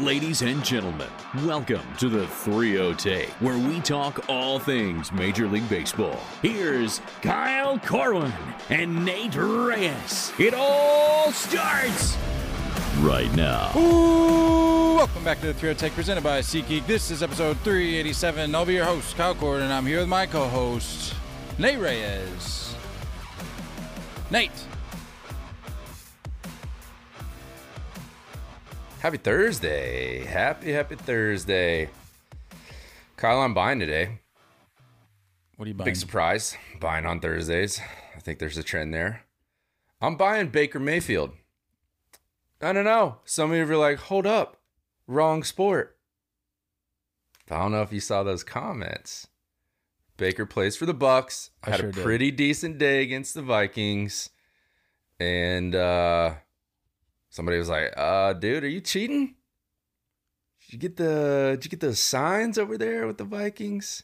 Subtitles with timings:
[0.00, 1.10] Ladies and gentlemen,
[1.44, 6.18] welcome to the 3 Take, where we talk all things Major League Baseball.
[6.40, 8.32] Here's Kyle Corwin
[8.70, 10.32] and Nate Reyes.
[10.38, 12.16] It all starts
[13.00, 13.72] right now.
[13.76, 16.86] Ooh, welcome back to the 3 Take presented by SeatGeek.
[16.86, 18.54] This is episode 387.
[18.54, 21.12] I'll be your host, Kyle Corwin, and I'm here with my co host,
[21.58, 22.74] Nate Reyes.
[24.30, 24.50] Nate.
[29.00, 30.24] Happy Thursday.
[30.24, 31.88] Happy, happy Thursday.
[33.16, 34.20] Kyle, I'm buying today.
[35.56, 35.86] What are you buying?
[35.86, 36.56] Big surprise.
[36.80, 37.80] Buying on Thursdays.
[38.14, 39.22] I think there's a trend there.
[40.02, 41.32] I'm buying Baker Mayfield.
[42.60, 43.16] I don't know.
[43.24, 44.58] Some of you are like, hold up.
[45.06, 45.96] Wrong sport.
[47.50, 49.26] I don't know if you saw those comments.
[50.18, 51.50] Baker plays for the Bucs.
[51.64, 52.04] I Had sure a did.
[52.04, 54.28] pretty decent day against the Vikings.
[55.18, 56.34] And uh
[57.30, 59.34] somebody was like, uh, dude, are you cheating?
[60.66, 64.02] Did you get the did you get those signs over there with the Vikings?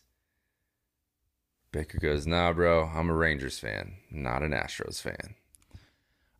[1.72, 5.34] Baker goes, nah, bro, I'm a Rangers fan, not an Astros fan.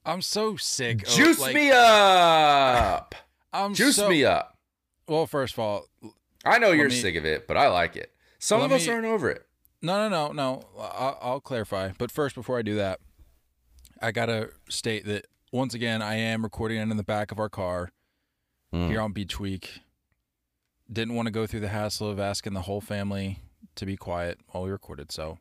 [0.04, 1.02] I'm so sick.
[1.02, 3.14] of, Juice like, me up.
[3.52, 4.56] I'm Juice so- me up.
[5.08, 5.86] Well, first of all,
[6.44, 8.12] I know you're me- sick of it, but I like it.
[8.38, 9.46] Some of us me- aren't over it.
[9.82, 10.62] No, no, no, no.
[10.78, 11.90] I'll, I'll clarify.
[11.98, 12.98] But first, before I do that,
[14.02, 17.48] I gotta state that once again, I am recording it in the back of our
[17.48, 17.90] car
[18.74, 18.88] Mm.
[18.88, 19.80] here on Beach Week.
[20.92, 23.40] Didn't want to go through the hassle of asking the whole family
[23.76, 25.10] to be quiet while we recorded.
[25.12, 25.38] So,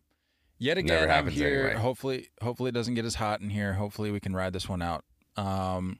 [0.57, 1.65] yet again, I'm here.
[1.67, 1.81] anyway.
[1.81, 3.73] Hopefully, hopefully it doesn't get as hot in here.
[3.73, 5.03] Hopefully, we can ride this one out.
[5.35, 5.99] Um,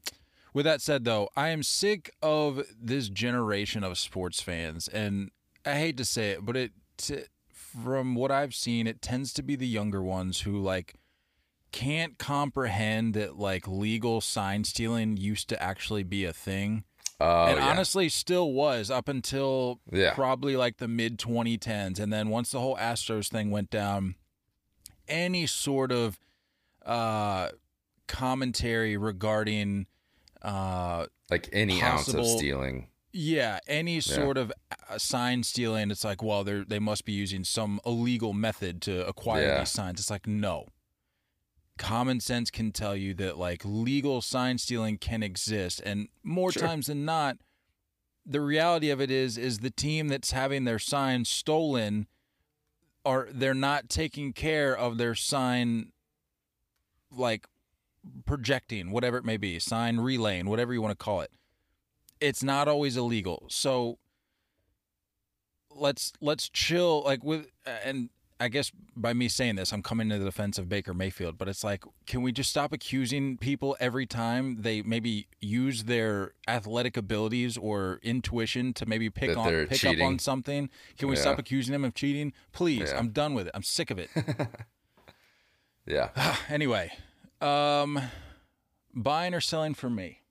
[0.54, 5.32] with that said, though, I am sick of this generation of sports fans, and
[5.66, 9.44] I hate to say it, but it t- from what I've seen, it tends to
[9.44, 10.96] be the younger ones who like
[11.76, 16.86] can't comprehend that like legal sign stealing used to actually be a thing.
[17.20, 17.68] Oh, and yeah.
[17.70, 20.14] honestly still was up until Yeah.
[20.14, 24.16] probably like the mid 2010s and then once the whole Astros thing went down
[25.08, 26.18] any sort of
[26.86, 27.50] uh
[28.08, 29.86] commentary regarding
[30.42, 32.88] uh like any ounce of stealing.
[33.12, 34.52] yeah, any sort of
[34.90, 39.06] uh, sign stealing, it's like, well, they they must be using some illegal method to
[39.08, 40.00] acquire these signs.
[40.00, 40.68] It's like, no.
[41.78, 46.62] Common sense can tell you that like legal sign stealing can exist, and more Sure.
[46.62, 47.38] times than not,
[48.26, 52.08] the reality of it is is the team that's having their sign stolen
[53.04, 55.92] are they're not taking care of their sign
[57.12, 57.46] like
[58.26, 61.32] projecting whatever it may be sign relaying whatever you want to call it
[62.20, 63.46] it's not always illegal.
[63.50, 64.00] So
[65.70, 70.18] let's let's chill like with and I guess by me saying this I'm coming to
[70.20, 74.06] the defense of Baker Mayfield, but it's like can we just stop accusing people every
[74.06, 79.86] time they maybe use their athletic abilities or intuition to maybe pick That on pick
[79.86, 80.70] up on something?
[80.98, 81.22] Can we Yeah.
[81.22, 82.34] stop accusing them of cheating?
[82.52, 83.00] Please, Yeah.
[83.00, 83.52] I'm done with it.
[83.56, 84.10] I'm sick of it.
[85.88, 86.10] Yeah.
[86.50, 86.92] anyway,
[87.42, 88.02] um
[88.94, 90.22] buying or selling for me.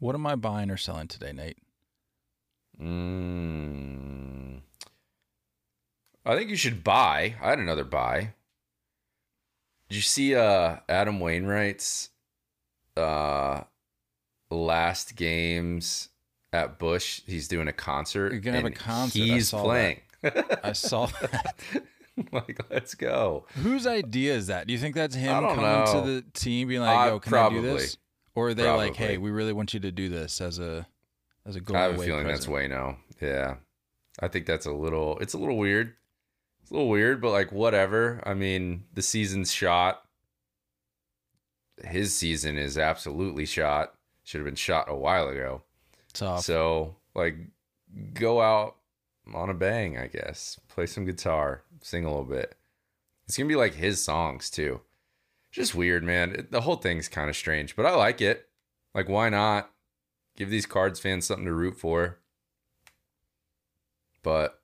[0.00, 1.58] What am I buying or selling today, Nate?
[2.82, 4.60] Mm.
[6.24, 7.34] I think you should buy.
[7.42, 8.34] I had another buy.
[9.88, 12.10] Did you see uh Adam Wainwright's
[12.96, 13.62] uh
[14.50, 16.08] last games
[16.52, 17.22] at Busch?
[17.26, 18.32] He's doing a concert.
[18.32, 19.18] You're gonna have a concert.
[19.18, 20.00] He's saw playing.
[20.62, 21.56] I saw that.
[22.32, 23.46] like, let's go.
[23.62, 24.66] Whose idea is that?
[24.66, 27.34] Do you think that's him I coming to the team being like, Uh, "Yo, can
[27.34, 27.96] I do this?"
[28.34, 30.86] Or are they like, "Hey, we really want you to do this as a
[31.46, 32.96] as a going I have a feeling that's present." Wayno.
[33.20, 33.56] Yeah.
[34.20, 35.94] I think that's a little it's a little weird.
[36.62, 38.20] It's a little weird, but like whatever.
[38.24, 40.02] I mean, the season's shot.
[41.84, 43.94] his season is absolutely shot.
[44.24, 45.62] Should have been shot a while ago.
[46.12, 46.42] Tough.
[46.44, 47.36] So like,
[48.14, 48.76] go out
[49.34, 50.60] on a bang, I guess.
[50.68, 52.54] Play some guitar, sing a little bit.
[53.26, 54.80] It's gonna be like his songs too.
[55.50, 56.34] Just weird, man.
[56.34, 58.48] It- the whole thing's kind of strange, but I like it.
[58.94, 59.70] Like, why not
[60.36, 62.18] give these Cards fans something to root for?
[64.22, 64.60] But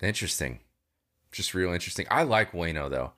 [0.00, 0.60] interesting,
[1.30, 2.06] just real interesting.
[2.10, 3.12] I like Wayno though.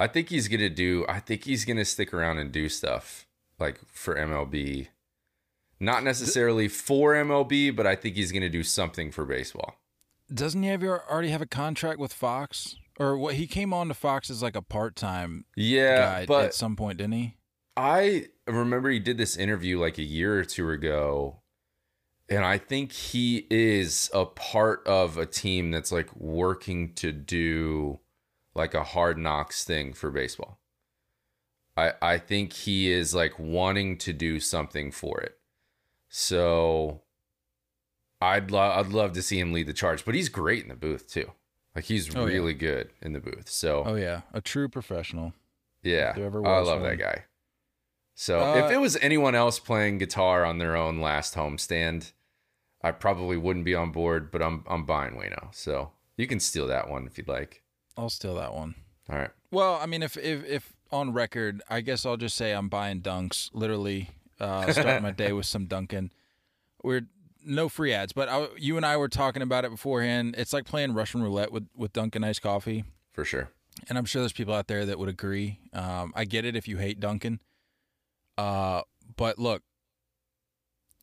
[0.00, 1.04] I think he's gonna do.
[1.08, 3.26] I think he's gonna stick around and do stuff
[3.58, 4.88] like for MLB.
[5.80, 9.76] Not necessarily for MLB, but I think he's gonna do something for baseball.
[10.32, 12.76] Doesn't he have your, already have a contract with Fox?
[12.98, 13.34] Or what?
[13.34, 16.76] He came on to Fox as like a part time Yeah, guy but at some
[16.76, 17.36] point, didn't he?
[17.80, 21.36] I remember he did this interview like a year or two ago,
[22.28, 28.00] and I think he is a part of a team that's like working to do
[28.54, 30.58] like a hard knocks thing for baseball.
[31.76, 35.38] I I think he is like wanting to do something for it.
[36.08, 37.02] So
[38.20, 40.74] I'd love I'd love to see him lead the charge, but he's great in the
[40.74, 41.30] booth too.
[41.76, 42.34] Like he's Oh, yeah.
[42.34, 43.48] really good in the booth.
[43.48, 45.32] So Oh yeah, a true professional.
[45.84, 46.90] yeah, ever oh, I love one.
[46.90, 47.24] that guy.
[48.20, 52.10] So Uh, if it was anyone else playing guitar on their own last homestand,
[52.82, 54.32] I probably wouldn't be on board.
[54.32, 57.62] But I'm I'm buying Wayno, so you can steal that one if you'd like.
[57.96, 58.74] I'll steal that one.
[59.08, 62.50] All right, Well, I mean, if if if on record, I guess I'll just say
[62.52, 63.50] I'm buying dunks.
[63.52, 64.10] Literally,
[64.40, 66.10] uh, starting my day with some Dunkin'.
[66.82, 67.02] We're
[67.44, 70.34] no free ads, but I, you and I were talking about it beforehand.
[70.36, 72.82] It's like playing Russian roulette with with Dunkin' iced coffee,
[73.12, 73.50] for sure.
[73.88, 75.60] and I'm sure there's people out there that would agree.
[75.72, 77.38] Um, I get it if you hate Dunkin',
[78.38, 78.82] uh,
[79.16, 79.62] but look,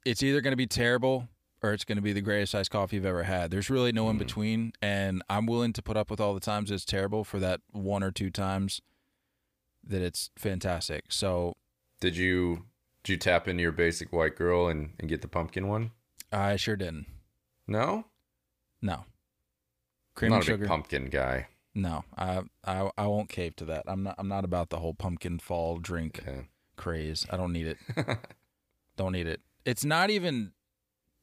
[0.06, 1.28] it's either going to be terrible
[1.62, 3.52] or it's going to be the greatest iced coffee you've ever had.
[3.52, 6.72] There's really no in between, and I'm willing to put up with all the times
[6.72, 8.82] it's terrible for that one or two times
[9.84, 11.06] that it's fantastic.
[11.10, 11.54] So
[12.02, 12.66] Did you
[13.04, 15.92] did you tap into your basic white girl and, and get the pumpkin one?
[16.32, 17.06] I sure didn't.
[17.68, 18.06] No,
[18.82, 19.06] No.
[20.16, 20.58] Cream I'm and not a sugar.
[20.64, 21.48] big pumpkin guy.
[21.74, 23.84] No, I, I I won't cave to that.
[23.88, 26.42] I'm not I'm not about the whole pumpkin fall drink Yeah.
[26.76, 27.26] Craze.
[27.30, 27.78] I don't need it.
[28.98, 29.42] don't need it.
[29.66, 30.52] It's not even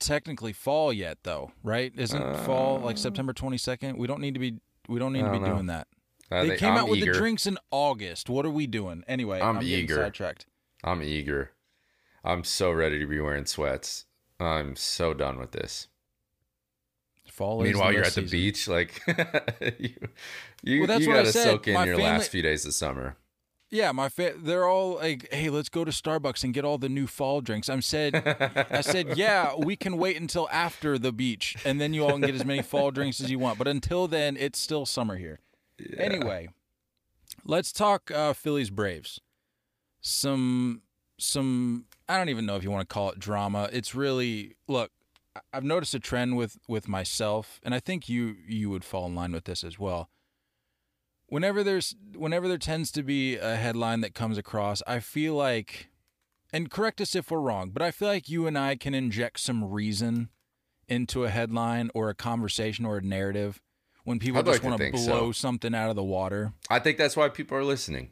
[0.01, 1.93] technically fall yet though, right?
[1.97, 3.97] Isn't fall like September 22nd?
[3.97, 4.59] We don't need to be
[4.89, 5.55] we don't need Uh, I to be don't know.
[5.55, 5.87] doing that.
[6.31, 8.29] I they think- came I'm out with the drinks in August.
[8.29, 9.05] What are we doing?
[9.07, 9.97] Anyway, I'm I'm, eager.
[9.97, 10.47] sidetracked.
[10.83, 11.53] I'm eager.
[12.25, 14.07] I'm so ready to be wearing sweats.
[14.41, 15.89] I'm so done with this.
[17.31, 18.31] Fall is Meanwhile, you're at the season.
[18.31, 19.01] beach, like
[19.79, 19.91] you,
[20.63, 23.17] you, Well, that's you gotta soak in My your family- last few days of summer.
[23.73, 26.91] Yeah, my fa- they're all like, "Hey, let's go to Starbucks and get all the
[26.91, 28.15] new fall drinks." I'm said,
[28.71, 32.21] I said, "Yeah, we can wait until after the beach, and then you all can
[32.21, 33.57] get as many fall drinks as you want.
[33.57, 35.41] But until then, it's still summer here."
[35.97, 36.51] Anyway,
[37.47, 39.23] let's talk uh, Phillies Braves.
[40.03, 40.83] Some,
[41.19, 41.87] some.
[42.11, 43.71] I don't even know if you want to call it drama.
[43.73, 44.91] It's really look.
[45.51, 49.15] I've noticed a trend with with myself, and I think you you would fall in
[49.15, 50.11] line with this as well
[51.33, 55.89] whenever there's whenever there tends to be a headline that comes across, I feel like
[56.53, 59.41] and correct us if we're wrong, but I feel like you and I can inject
[59.41, 60.29] some reason
[60.89, 63.63] into a headline or a conversation or a narrative
[64.05, 65.07] when people I'd just like want to think so.
[65.07, 66.53] blow something out of the water.
[66.69, 68.11] I think that's why people are listening.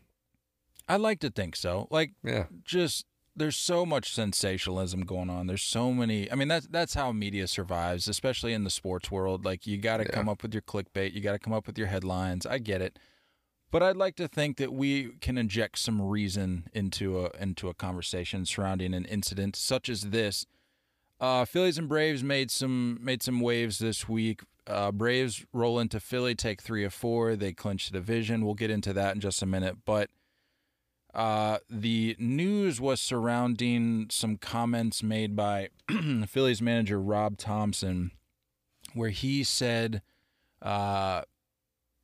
[0.88, 1.88] I like to think so.
[1.90, 3.05] Like Yeah, just
[3.37, 5.47] there's so much sensationalism going on.
[5.47, 6.30] There's so many.
[6.33, 9.44] I mean, that's that's how media survives, especially in the sports world.
[9.44, 10.11] Like you got to Yeah.
[10.12, 11.12] come up with your clickbait.
[11.12, 12.47] You got to come up with your headlines.
[12.47, 12.99] I get it,
[13.70, 17.74] but I'd like to think that we can inject some reason into a into a
[17.74, 20.46] conversation surrounding an incident such as this.
[21.20, 24.42] Uh, Phillies and Braves made some made some waves this week.
[24.66, 27.36] Uh, Braves roll into Philly, take three of four.
[27.36, 28.44] They clinch the division.
[28.44, 30.10] We'll get into that in just a minute, but
[31.12, 35.70] uh, the news was surrounding some comments made by
[36.28, 38.12] Phillies manager Rob Thompson,
[38.94, 40.02] where he said
[40.62, 41.22] uh,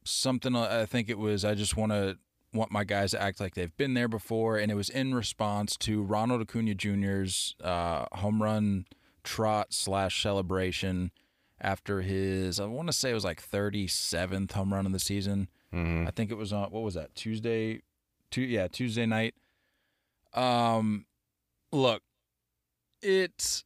[0.07, 0.55] something.
[0.57, 2.19] I think it was, "I just want to
[2.53, 5.77] want my guys to act like they've been there before," and it was in response
[5.79, 8.87] to Ronald Acuna Jr.'s uh, home run
[9.25, 11.11] trot slash celebration
[11.61, 15.49] after his, I want to say it was like 37th home run of the season.
[15.73, 16.07] Mhm.
[16.07, 17.81] I think it was on what was that Tuesday,
[18.31, 19.35] two yeah Tuesday night.
[20.35, 21.07] Um,
[21.73, 22.03] look,
[23.03, 23.65] it's.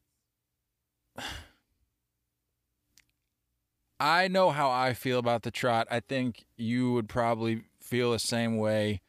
[4.00, 5.86] I know how I feel about the trot.
[5.90, 9.02] I think you would probably feel the same way.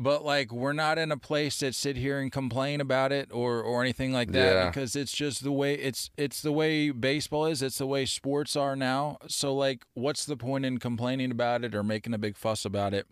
[0.00, 3.60] But like we're not in a place that sit here and complain about it or
[3.60, 4.66] or anything like that Yeah.
[4.68, 8.54] because it's just the way it's it's the way baseball is, it's the way sports
[8.54, 9.18] are now.
[9.26, 12.94] So like what's the point in complaining about it or making a big fuss about
[12.94, 13.06] it?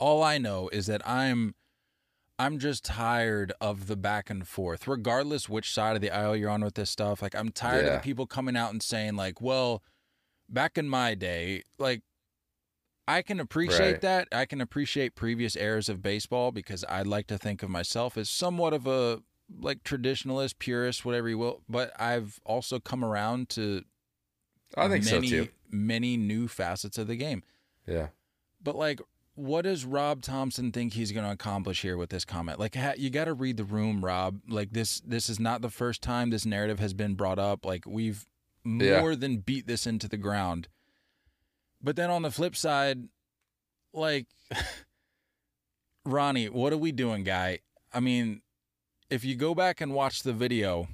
[0.00, 1.54] all I know is that I'm
[2.40, 6.50] I'm just tired of the back and forth, regardless which side of the aisle you're
[6.50, 7.20] on with this stuff.
[7.22, 9.82] Like I'm tired of the people coming out and saying like, "Well,
[10.48, 12.02] back in my day, like
[13.06, 14.00] I can appreciate Right.
[14.02, 14.28] that.
[14.32, 18.30] I can appreciate previous eras of baseball because I like to think of myself as
[18.30, 19.22] somewhat of a
[19.60, 21.62] like traditionalist, purist, whatever you will.
[21.68, 23.82] But I've also come around to
[24.76, 25.50] I think many, so too.
[25.70, 27.42] many new facets of the game.
[27.86, 28.08] Yeah.
[28.62, 29.00] But like,
[29.34, 32.58] what does Rob Thompson think he's going to accomplish here with this comment?
[32.58, 34.40] Like, ha- you got to read the room, Rob.
[34.48, 37.64] Like this, this is not the first time this narrative has been brought up.
[37.64, 38.26] Like we've
[38.64, 39.00] Yeah.
[39.00, 40.68] more than beat this into the ground.
[41.82, 43.08] But then on the flip side,
[43.94, 44.26] like,
[46.04, 47.60] Ronnie, what are we doing, guy?
[47.92, 48.42] I mean,
[49.08, 50.88] if you go back and watch the video,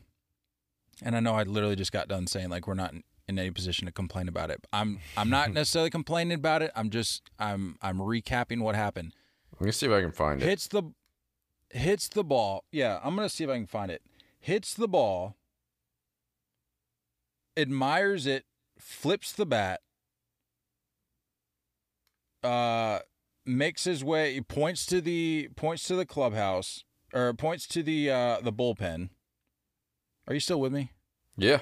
[1.03, 2.95] and I know I literally just got done saying like we're not
[3.29, 4.67] in, any position to complain about it.
[4.73, 6.71] I'm I'm not necessarily complaining about it.
[6.75, 9.15] I'm just I'm I'm recapping what happened.
[9.59, 10.47] Let me see if I can find it.
[10.47, 10.83] Hits the
[11.71, 12.65] hits the ball.
[12.73, 14.03] Yeah, I'm gonna see if I can find it.
[14.39, 15.37] Hits the ball.
[17.57, 18.45] Admires it.
[18.79, 19.81] Flips the bat.
[22.45, 23.01] Uh,
[23.47, 24.35] makes his way.
[24.35, 29.11] He points to the points to the clubhouse or points to the uh the bullpen.
[30.29, 30.93] Are you still with me?
[31.37, 31.61] Yeah.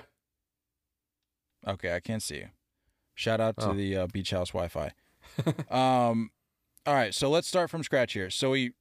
[1.66, 2.49] Okay, I can't see you.
[3.14, 3.75] Shout out to Oh.
[3.75, 4.92] the uh, beach house Wi-Fi.
[5.71, 6.30] um,
[6.87, 8.28] all right, so let's start from scratch here.
[8.30, 8.73] So he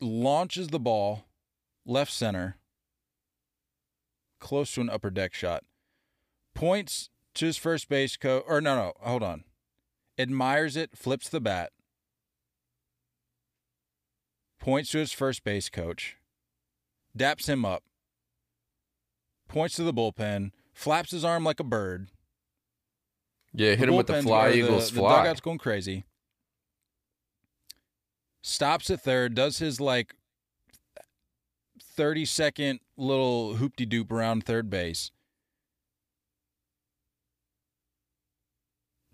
[0.00, 1.26] launches the ball
[1.86, 2.56] left center,
[4.40, 5.64] close to an upper deck shot.
[6.54, 9.44] Points to his first base coach, or no, no, hold on.
[10.18, 11.70] Admires it, flips the bat.
[14.60, 16.16] Points to his first base coach.
[17.16, 17.82] Daps him up.
[19.48, 20.52] Points to the bullpen.
[20.82, 22.08] Flaps his arm like a bird.
[23.54, 25.10] Yeah, hit him with the fly or eagles the, fly.
[25.10, 26.04] The dugout's going crazy.
[28.42, 30.16] Stops at third, does his like
[31.80, 35.12] 30 second little hoopty doop around third base.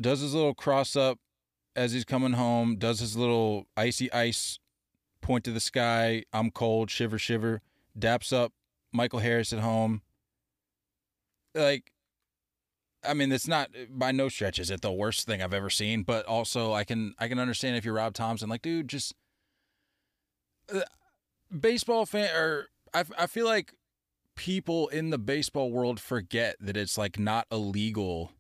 [0.01, 1.19] Does his little cross up
[1.77, 4.59] as he's coming home, does his little icy ice
[5.21, 7.61] point to the sky, I'm cold, shiver, shiver,
[7.99, 8.55] daps up
[8.91, 10.01] Michael Harris at home.
[11.55, 11.93] Like,
[13.05, 16.03] I mean, it's not by no stretch is it the worst thing I've ever seen,
[16.03, 19.15] but also I can I can understand if you're Rob Thompson, like, dude, just
[20.73, 20.81] uh,
[21.59, 23.75] baseball fan or I I feel like
[24.35, 28.31] people in the baseball world forget that it's like not illegal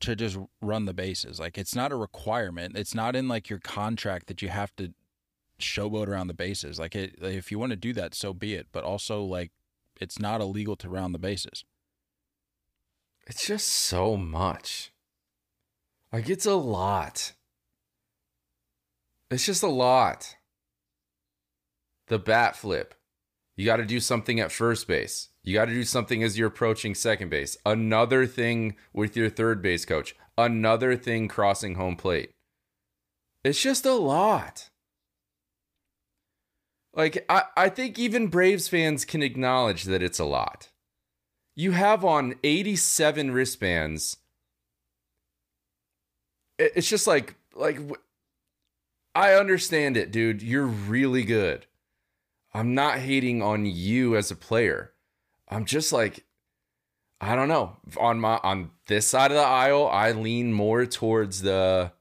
[0.00, 1.38] to just run the bases.
[1.38, 2.76] Like it's not a requirement.
[2.76, 4.92] It's not in like your contract that you have to
[5.60, 6.78] showboat around the bases.
[6.78, 8.66] Like it, if you want to do that, so be it.
[8.72, 9.52] But also like
[10.00, 11.64] it's not illegal to round the bases.
[13.26, 14.92] It's just so much.
[16.12, 17.32] Like it's a lot.
[19.30, 20.36] It's just a lot.
[22.08, 22.94] The bat flip.
[23.56, 25.28] You got to do something at first base.
[25.42, 27.56] You got to do something as you're approaching second base.
[27.64, 30.14] Another thing with your third base coach.
[30.36, 32.30] Another thing crossing home plate.
[33.44, 34.70] It's just a lot.
[36.92, 40.70] Like I, I think even Braves fans can acknowledge that it's a lot.
[41.54, 44.18] You have on 87 wristbands.
[46.58, 47.78] It's just like like
[49.14, 50.42] I understand it, dude.
[50.42, 51.66] You're really good.
[52.52, 54.92] I'm not hating on you as a player.
[55.48, 56.24] I'm just like
[57.20, 57.76] I don't know.
[57.98, 61.92] On my on this side of the aisle, I lean more towards the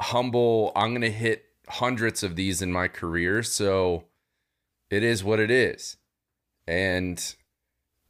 [0.00, 4.04] humble, I'm going to hit hundreds of these in my career, so
[4.90, 5.96] it is what it is.
[6.66, 7.34] And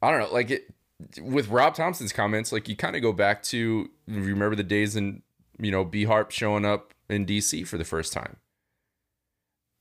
[0.01, 0.73] I don't know, like it
[1.21, 5.21] with Rob Thompson's comments, like you kind of go back to remember the days in
[5.59, 8.37] you know B Harp showing up in DC for the first time,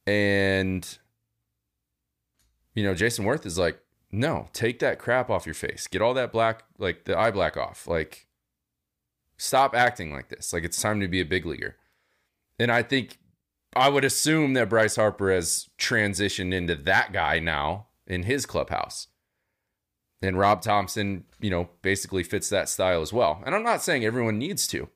[0.06, 0.98] and
[2.74, 3.80] you know Jayson Werth is like,
[4.12, 7.56] no, take that crap off your face, get all that black like the eye black
[7.56, 8.26] off, like
[9.36, 11.76] stop acting like this, like it's time to be a big leaguer,
[12.58, 13.18] and I think
[13.74, 19.06] I would assume that Bryce Harper has transitioned into that guy now in his clubhouse.
[20.22, 23.42] And Rob Thompson, you know, basically fits that style as well.
[23.46, 24.88] And I'm not saying everyone needs to.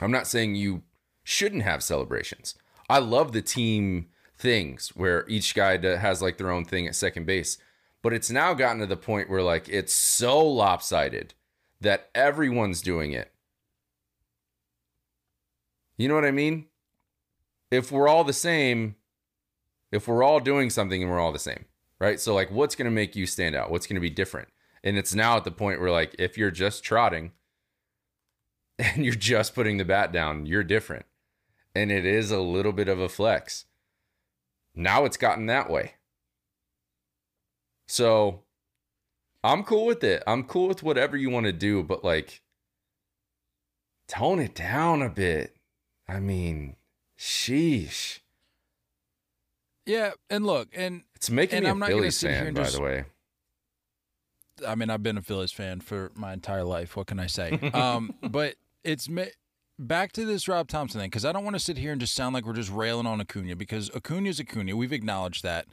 [0.00, 0.82] I'm not saying you
[1.24, 2.54] shouldn't have celebrations.
[2.88, 4.08] I love the team
[4.38, 7.58] things where each guy has like their own thing at second base.
[8.02, 11.34] But it's now gotten to the point where like it's so lopsided
[11.80, 13.32] that everyone's doing it.
[15.96, 16.66] You know what I mean?
[17.70, 18.96] If we're all the same,
[19.90, 21.64] if we're all doing something and we're all the same,
[22.00, 22.20] right?
[22.20, 23.70] So like what's going to make you stand out?
[23.70, 24.48] What's going to be different?
[24.84, 27.32] And it's now at the point where like if you're just trotting
[28.78, 31.06] and you're just putting the bat down, you're different.
[31.74, 33.66] and it is a little bit of a flex.
[34.74, 35.94] Now it's gotten that way.
[37.86, 38.42] So
[39.44, 40.22] I'm cool with it.
[40.26, 42.42] I'm cool with whatever you want to do, but like
[44.08, 45.56] tone it down a bit.
[46.08, 46.76] I mean,
[47.18, 48.20] sheesh.
[49.86, 52.82] Yeah, and look, and It's making And me I'm a Phillies fan, by just- the
[52.82, 53.04] way.
[54.66, 56.96] I mean, I've been a Phillies fan for my entire life.
[56.96, 57.52] What can I say?
[57.74, 59.06] um, but it's
[59.78, 62.14] back to this Rob Thompson thing because I don't want to sit here and just
[62.14, 64.74] sound like we're just railing on Acuna because Acuna's Acuna.
[64.74, 65.66] We've acknowledged that.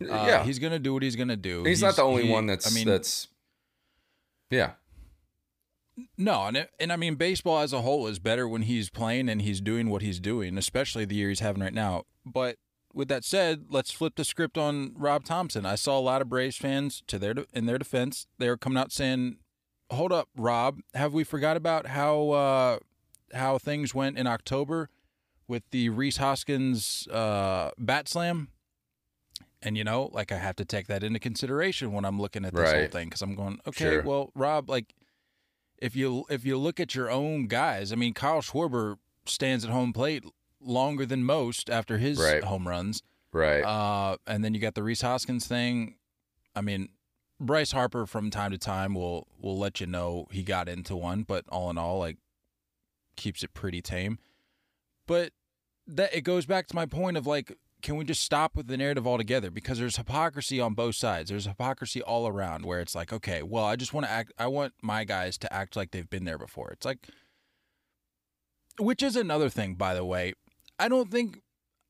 [0.00, 0.44] Uh, yeah.
[0.44, 1.62] he's gonna do what he's gonna do.
[1.64, 3.28] He's, not the only he- one that's I mean, that's
[4.50, 4.72] Yeah.
[6.16, 9.28] no, and it- and I mean, baseball as a whole is better when he's playing
[9.28, 12.04] and he's doing what he's doing, especially the year he's having right now.
[12.26, 12.56] But
[12.94, 15.66] with that said, let's flip the script on Rob Thompson.
[15.66, 18.78] I saw a lot of Braves fans to their in their defense, they were coming
[18.78, 19.36] out saying,
[19.90, 22.78] "Hold up, Rob, have we forgot about how uh,
[23.34, 24.88] how things went in October
[25.46, 28.48] with the Rhys Hoskins uh, bat slam?"
[29.60, 32.54] And you know, like I have to take that into consideration when I'm looking at
[32.54, 34.02] this whole thing because I'm going, okay, Sure.
[34.02, 34.94] well, Rob, like
[35.78, 39.70] if you if you look at your own guys, I mean, Kyle Schwarber stands at
[39.72, 40.24] home plate
[40.60, 42.42] longer than most after his Right.
[42.44, 43.02] home runs.
[43.32, 43.62] Right.
[43.62, 45.96] Uh, and then you got the Rhys Hoskins thing.
[46.54, 46.88] I mean,
[47.40, 51.22] Bryce Harper from time to time will will let you know he got into one,
[51.22, 52.16] but all in all, like
[53.16, 54.18] keeps it pretty tame.
[55.06, 55.32] But
[55.86, 58.76] that it goes back to my point of like, can we just stop with the
[58.76, 59.50] narrative altogether?
[59.52, 61.30] Because there's hypocrisy on both sides.
[61.30, 64.32] There's hypocrisy all around where it's like, okay, well, I just want to act.
[64.36, 66.70] I want my guys to act like they've been there before.
[66.70, 67.06] It's like,
[68.78, 70.34] which is another thing, by the way.
[70.78, 71.42] I don't think,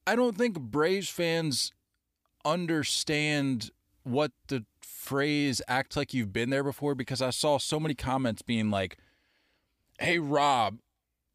[0.06, 1.72] I don't think Braves fans
[2.44, 3.70] understand
[4.04, 8.42] what the phrase "act like you've been there before" because I saw so many comments
[8.42, 8.96] being like,
[9.98, 10.78] "Hey, Rob,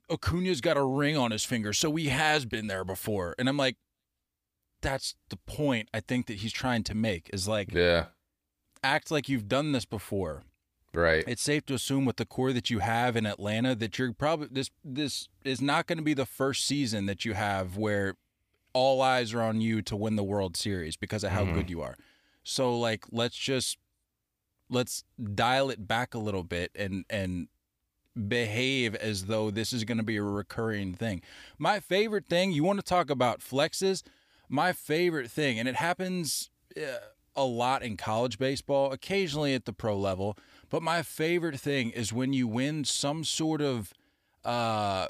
[0.10, 3.57] Acuna's got a ring on his finger, so he has been there before," and I'm
[3.57, 3.77] like,
[4.83, 8.07] that's the point I think that he's trying to make is like yeah.
[8.83, 10.44] act like you've done this before.
[10.94, 11.24] Right.
[11.27, 14.48] It's safe to assume with the core that you have in Atlanta that you're probably
[14.51, 18.16] this this is not going to be the first season that you have where
[18.74, 21.53] all eyes are on you to win the World Series because of how Mhm.
[21.53, 21.96] good you are.
[22.44, 23.77] So like let's just
[24.70, 25.03] let's
[25.34, 27.48] dial it back a little bit and and
[28.27, 31.22] behave as though this is going to be a recurring thing.
[31.58, 34.03] My favorite thing, you want to talk about flexes?
[34.48, 36.98] My favorite thing and it happens uh,
[37.36, 40.38] a lot in college baseball, occasionally at the pro level,
[40.74, 43.94] but my favorite thing is when you win some sort of
[44.44, 45.05] uh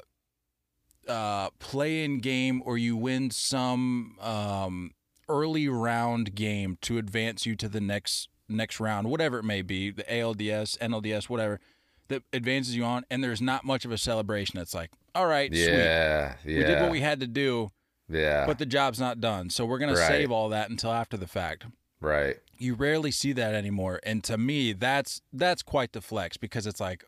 [1.08, 4.90] uh play-in game or you win some um
[5.28, 9.90] early round game to advance you to the next next round, whatever it may be,
[9.90, 11.60] the ALDS, NLDS, whatever,
[12.08, 14.58] that advances you on and there's not much of a celebration.
[14.58, 15.66] It's like, all right, sweet.
[15.66, 16.34] yeah.
[16.44, 16.58] Yeah.
[16.58, 17.70] We did what we had to do,
[18.08, 18.44] yeah.
[18.44, 19.48] but the job's not done.
[19.48, 20.08] So we're going to Right.
[20.08, 21.64] save all that until after the fact
[22.02, 22.36] right.
[22.58, 26.80] You rarely see that anymore and to me that's that's quite the flex because it's
[26.80, 27.04] like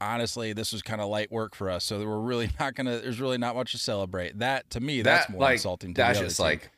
[0.00, 3.20] honestly this was kind of light work for us so we're really not gonna there's
[3.20, 6.18] really not much to celebrate that to me that's that more like insulting to that's
[6.18, 6.70] the just like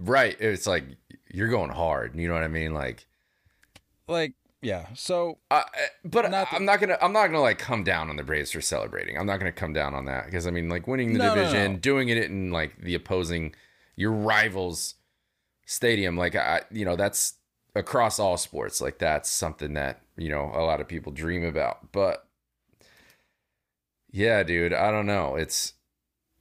[0.00, 0.36] right.
[0.40, 0.84] It's like
[1.32, 2.16] you're going hard.
[2.16, 2.74] You know what I mean?
[2.74, 3.06] Like
[4.08, 5.62] like yeah so Uh,
[6.04, 6.98] but Not that- I'm not gonna.
[7.00, 9.16] I'm not gonna like come down on the Braves for celebrating.
[9.18, 11.34] I'm not gonna come down on that because I mean, like winning the No, no,
[11.36, 11.78] division, no.
[11.78, 13.54] doing it in like the opposing
[13.96, 14.94] your rivals'
[15.72, 17.34] stadium, like I, you know, that's
[17.74, 18.80] across all sports.
[18.80, 21.92] Like that's something that you know a lot of people dream about.
[21.92, 22.26] But
[24.10, 25.36] yeah, dude, I don't know.
[25.36, 25.74] It's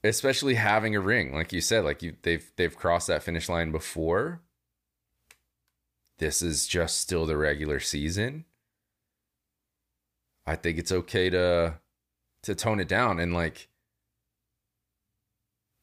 [0.04, 3.72] especially having a ring, like you said, like you they've they've crossed that finish line
[3.72, 4.42] before.
[6.20, 8.46] This is just still the regular season.
[10.46, 11.80] I think it's okay to
[12.44, 13.70] to tone it down and like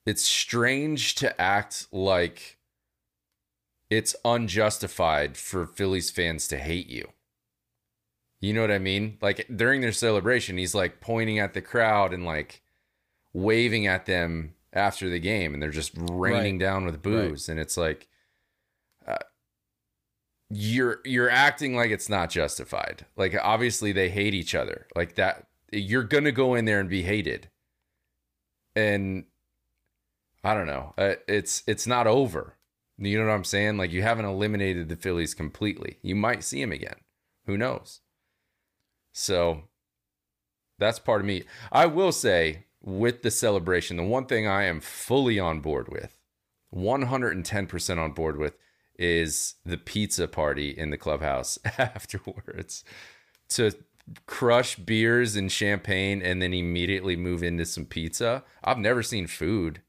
[0.04, 2.57] it's strange to act like
[3.90, 7.08] it's unjustified for Phillies fans to hate you.
[8.40, 9.18] You know what I mean?
[9.20, 12.62] Like during their celebration, he's like pointing at the crowd and like
[13.32, 16.60] waving at them after the game, and they're just raining Right.
[16.60, 18.06] down with booze, and it's like
[19.06, 19.16] uh,
[20.50, 23.06] you're you're acting like it's not justified.
[23.16, 24.86] Like obviously they hate each other.
[24.94, 27.48] Like that, you're gonna go in there and be hated,
[28.76, 29.24] and
[30.44, 30.94] I don't know.
[30.96, 32.54] Uh, it's it's not over.
[32.98, 33.76] You know what I'm saying?
[33.76, 35.98] Like you haven't eliminated the Phillies completely.
[36.02, 36.96] You might see him again.
[37.46, 38.00] Who knows?
[39.12, 39.62] So
[40.78, 41.44] that's part of me.
[41.72, 46.18] I will say with the celebration, the one thing I am fully on board with,
[46.74, 48.56] 110% on board with,
[48.98, 52.84] is the pizza party in the clubhouse afterwards.
[53.50, 53.72] To
[54.26, 58.42] crush beers and champagne and then immediately move into some pizza.
[58.64, 59.82] I've never seen food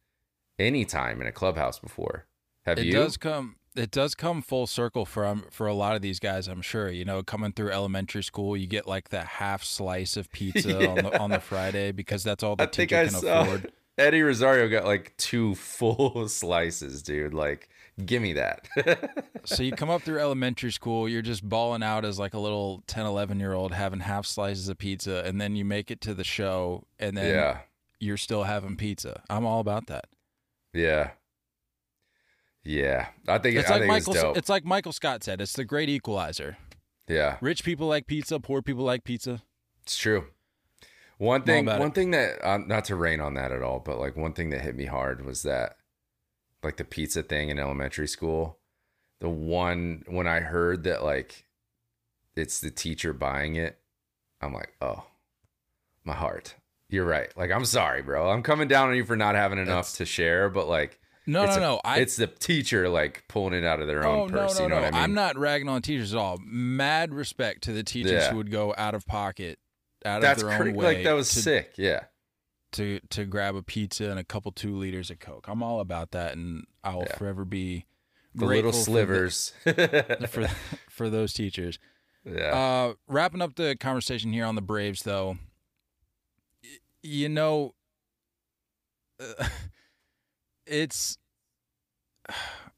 [0.58, 2.26] anytime in a clubhouse before.
[2.70, 2.94] Have it you?
[2.94, 6.48] does come it does come full circle for um, for a lot of these guys
[6.48, 10.32] i'm sure you know coming through elementary school you get like the half slice of
[10.38, 10.88] pizza Yeah.
[10.88, 13.72] on, the, on the friday because that's all the I teacher I can saw afford
[13.98, 17.34] Eddie Rosario got like two full slices, dude.
[17.34, 17.68] Like,
[18.06, 18.66] give me that.
[19.44, 22.82] so you come up through elementary school you're just balling out as like a little
[22.88, 26.14] 10 11 year old having half slices of pizza and then you make it to
[26.14, 27.58] the show and then yeah.
[28.00, 30.06] you're still having pizza i'm all about that
[30.74, 31.12] Yeah.
[32.64, 33.08] Yeah.
[33.28, 34.38] I think it's I like think michael it's dope.
[34.38, 36.58] it's like michael scott said it's the great equalizer
[37.08, 37.38] yeah.
[37.42, 39.42] rich people like pizza poor people like pizza
[39.84, 40.26] It's true.
[41.18, 41.96] One thing, one it.
[41.96, 44.62] thing that um, not to rain on that at all, but like one thing that
[44.62, 45.76] hit me hard was that,
[46.64, 48.58] like the pizza thing in elementary school.
[49.20, 51.46] The one when I heard that like,
[52.38, 53.80] it's the teacher buying it,
[54.40, 55.04] I'm like, oh,
[56.06, 56.56] my heart.
[56.88, 57.36] You're right.
[57.36, 58.30] Like, I'm sorry, bro.
[58.30, 61.44] I'm coming down on you for not having enough That's- to share, but like, no
[61.44, 64.24] it's no a- no i it's the teacher like pulling it out of their Oh
[64.24, 64.60] own purse.
[64.60, 64.82] no, no, you know no!
[64.84, 65.04] what I mean?
[65.04, 66.40] I'm not ragging on teachers at all.
[66.44, 68.32] Mad respect to the teachers Yeah.
[68.32, 69.60] who would go out of pocket,
[70.06, 71.74] out That's of their cra- own way, like that was to, sick.
[71.78, 72.02] Yeah.
[72.74, 75.48] to to grab a pizza and a couple two liters of Coke.
[75.48, 77.18] I'm all about that, and I'll Yeah.
[77.18, 77.86] forever be
[78.36, 79.54] The little grateful for slivers.
[79.66, 80.48] the- for
[80.90, 81.80] for those teachers.
[82.24, 82.56] yeah.
[82.56, 85.38] Uh, wrapping up the conversation here on the Braves, though,
[87.02, 87.74] you know,
[89.20, 89.48] uh,
[90.70, 91.18] it's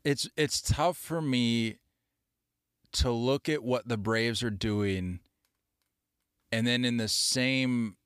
[0.04, 1.77] it's it's tough for me
[2.93, 5.19] to look at what the Braves are doing,
[6.51, 7.97] and then in the same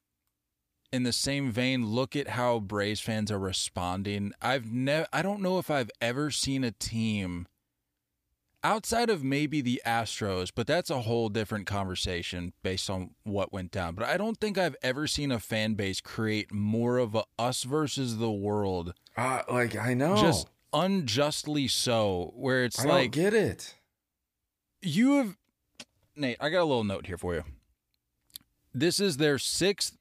[0.92, 4.34] in the same vein, look at how Braves fans are responding.
[4.42, 7.48] I've never, I don't know if I've ever seen a team
[8.66, 13.72] outside of maybe the Astros, but that's a whole different conversation based on what went
[13.72, 13.94] down.
[13.96, 17.64] But I don't think I've ever seen a fan base create more of a us
[17.64, 20.18] versus the world, Uh, like I know.
[20.18, 23.76] just unjustly so, where it's I like don't get it.
[24.82, 25.38] you have
[26.16, 27.44] Nate, I got a little note here for you.
[28.74, 29.96] This is their sixth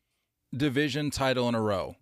[0.56, 1.96] division title in a row.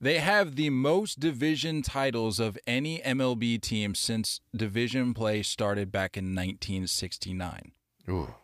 [0.00, 6.16] They have the most division titles of any MLB team since division play started back
[6.16, 7.72] in 1969.
[8.08, 8.34] Ooh.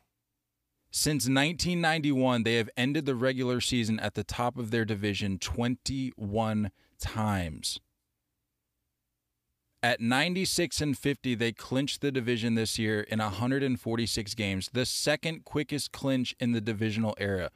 [0.90, 6.70] Since 1991, they have ended the regular season at the top of their division 21
[7.00, 7.80] times.
[9.82, 15.44] At 96 and 50, they clinched the division this year in 146 games, the second
[15.44, 17.50] quickest clinch in the divisional era.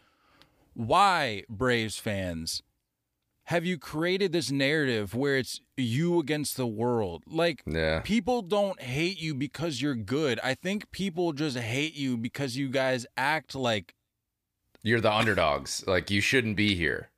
[0.74, 2.62] Why, Braves fans,
[3.48, 7.22] have you created this narrative where it's you against the world?
[7.26, 8.00] Like, Yeah.
[8.00, 10.38] people don't hate you because you're good.
[10.44, 13.94] I think people just hate you because you guys act like
[14.82, 15.82] You're the underdogs.
[15.86, 17.10] Like you shouldn't be here.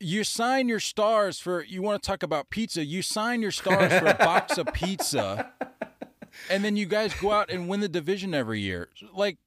[0.00, 3.92] you sign your stars for you want to talk about pizza you sign your stars
[4.00, 5.52] for a box of pizza
[6.50, 9.38] and then you guys go out and win the division every year like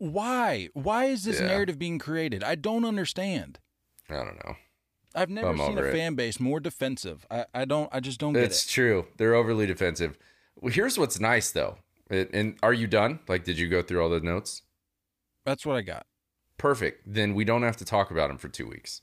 [0.00, 1.46] why why is this Yeah.
[1.46, 3.58] narrative being created i don't understand
[4.08, 4.56] I don't know.
[5.14, 5.92] i've never I'm seen a it.
[5.92, 9.06] fan base more defensive i, I don't i just don't get It's it true.
[9.18, 10.16] They're overly defensive.
[10.56, 11.76] Well, here's what's nice though.
[12.10, 13.20] It, and are you done?
[13.28, 14.62] Like, did you go through all the notes?
[15.44, 16.06] that's what i got
[16.58, 17.02] Perfect.
[17.06, 19.00] Then we don't have to talk about them for two weeks.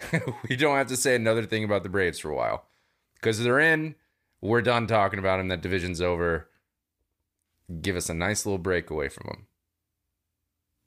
[0.48, 2.66] we don't have to say another thing about the Braves for a while
[3.14, 3.94] because they're in.
[4.40, 5.46] We're done talking about them.
[5.48, 6.48] That division's over.
[7.80, 9.46] Give us a nice little break away from them.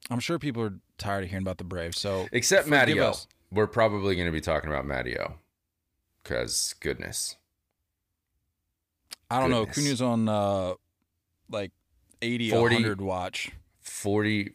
[0.08, 3.26] I'm sure people are tired of hearing about the braves so Except Mattio.
[3.52, 5.34] We're probably going to be talking about Mattio
[6.22, 7.36] because goodness.
[9.30, 9.78] i don't know Goodness.
[9.78, 10.74] Cuna's on uh
[11.50, 11.72] like
[12.22, 12.74] 80 40.
[12.76, 14.52] 100 watch 40,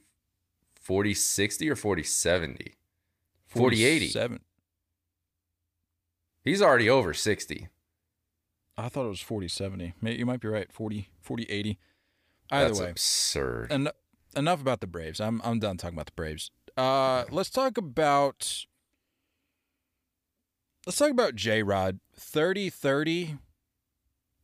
[0.80, 2.74] 40 60 or 40 70?
[3.48, 4.00] 40 80.
[4.12, 4.40] 47.
[6.44, 7.68] He's already over 60.
[8.78, 9.94] I thought it was 40 70.
[10.02, 10.72] May- You might be right.
[10.72, 11.80] 40 40 80.
[12.52, 13.72] Either That's way, absurd.
[13.72, 13.90] en-
[14.36, 15.20] enough about the Braves.
[15.20, 16.52] I'm I'm done talking about the Braves.
[16.78, 18.66] Uh, let's talk about
[20.86, 23.38] let's talk about J Rod 30 30.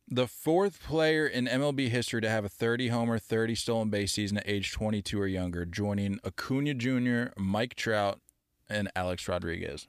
[0.08, 4.36] The fourth player in MLB history to have a 30 homer, 30 stolen base season
[4.38, 8.20] at age 22 or younger, joining Acuna Jr., Mike Trout,
[8.68, 9.88] and Alex Rodriguez.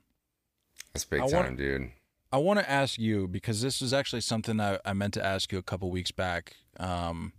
[0.94, 1.92] That's big I time, wanna- dude.
[2.32, 5.52] I want to ask you because this is actually something I, I meant to ask
[5.52, 7.34] you a couple weeks back um,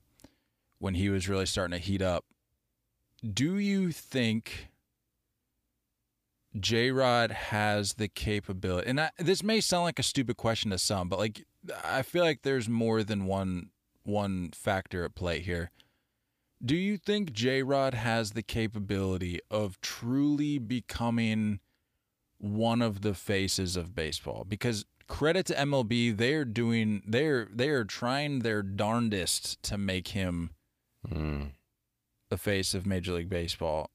[0.78, 2.24] when he was really starting to heat up.
[3.32, 4.68] Do you think
[6.58, 8.88] J Rod has the capability?
[8.88, 11.44] And I, this may sound like a stupid question to some, but like
[11.84, 13.70] I feel like there's more than one
[14.02, 15.70] one factor at play here.
[16.64, 21.60] Do you think J Rod has the capability of truly becoming
[22.38, 24.44] one of the faces of baseball?
[24.46, 30.50] Because credit to MLB, they're doing they're they're trying their darndest to make him
[31.10, 31.52] Mm.
[32.30, 33.90] The face of Major League Baseball.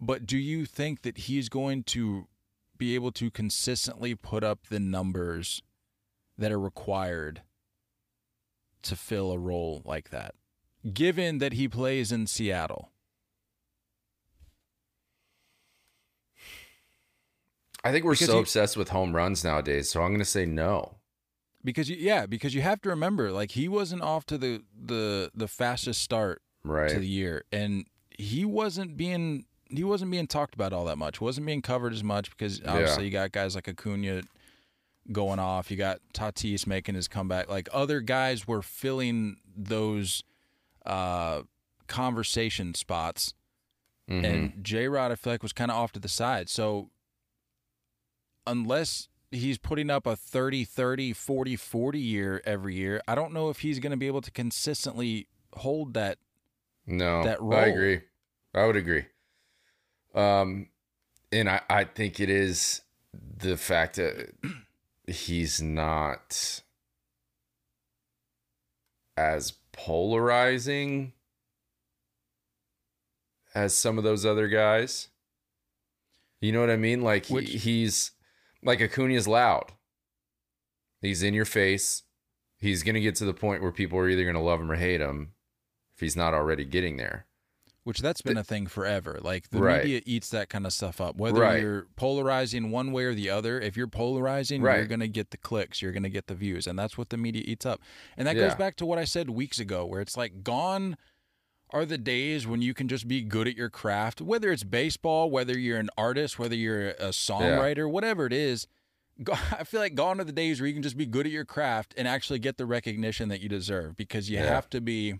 [0.00, 2.26] But do you think that he's going to
[2.78, 5.62] be able to consistently put up the numbers
[6.38, 7.42] that are required
[8.82, 10.34] to fill a role like that?
[10.94, 12.90] Given that he plays in Seattle.
[17.84, 20.24] I think we're Because so you- obsessed with home runs nowadays, so I'm going to
[20.24, 20.96] say no.
[21.62, 25.30] Because you, yeah, because you have to remember, like he wasn't off to the the
[25.34, 26.90] the fastest start Right.
[26.90, 27.86] to the year, and
[28.18, 31.20] he wasn't being he wasn't being talked about all that much.
[31.20, 34.22] wasn't being covered as much because obviously you got guys like Acuna
[35.12, 35.70] going off.
[35.70, 37.48] You got Tatis making his comeback.
[37.48, 40.22] Like other guys were filling those
[40.86, 41.42] uh,
[41.86, 43.32] conversation spots,
[44.08, 44.24] Mhm.
[44.24, 46.48] and J Rod I feel like was kind of off to the side.
[46.48, 46.90] So
[48.46, 53.48] unless he's putting up a 30 30 40 40 year every year, I don't know
[53.50, 56.18] if he's going to be able to consistently hold that
[56.86, 58.00] No, that I agree.
[58.54, 59.04] I would agree.
[60.14, 60.68] Um,
[61.30, 62.82] and I, I think it is
[63.38, 64.32] the fact that
[65.06, 66.62] he's not
[69.16, 71.12] as polarizing
[73.54, 75.08] as some of those other guys.
[76.40, 77.02] You know what I mean?
[77.02, 78.12] Like he- he's
[78.62, 79.72] like Acuna's loud.
[81.02, 82.02] He's in your face.
[82.58, 85.00] He's gonna get to the point where people are either gonna love him or hate
[85.00, 85.32] him
[86.00, 87.26] if he's not already getting there.
[87.84, 89.18] which that's been a thing forever.
[89.22, 89.82] Like the Right.
[89.82, 91.16] media eats that kind of stuff up.
[91.16, 91.62] Whether Right.
[91.62, 95.38] you're polarizing one way or the other, if you're polarizing, you're going to get the
[95.38, 97.80] clicks, you're going to get the views, and that's what the media eats up.
[98.18, 98.48] And that Yeah.
[98.48, 100.98] goes back to what I said weeks ago, where it's like gone
[101.70, 105.30] are the days when you can just be good at your craft, whether it's baseball,
[105.30, 108.66] whether you're an artist, whether you're a songwriter, whatever it is.
[109.24, 111.32] Go- I feel like gone are the days where you can just be good at
[111.32, 114.46] your craft and actually get the recognition that you deserve because you Yeah.
[114.54, 115.14] have to be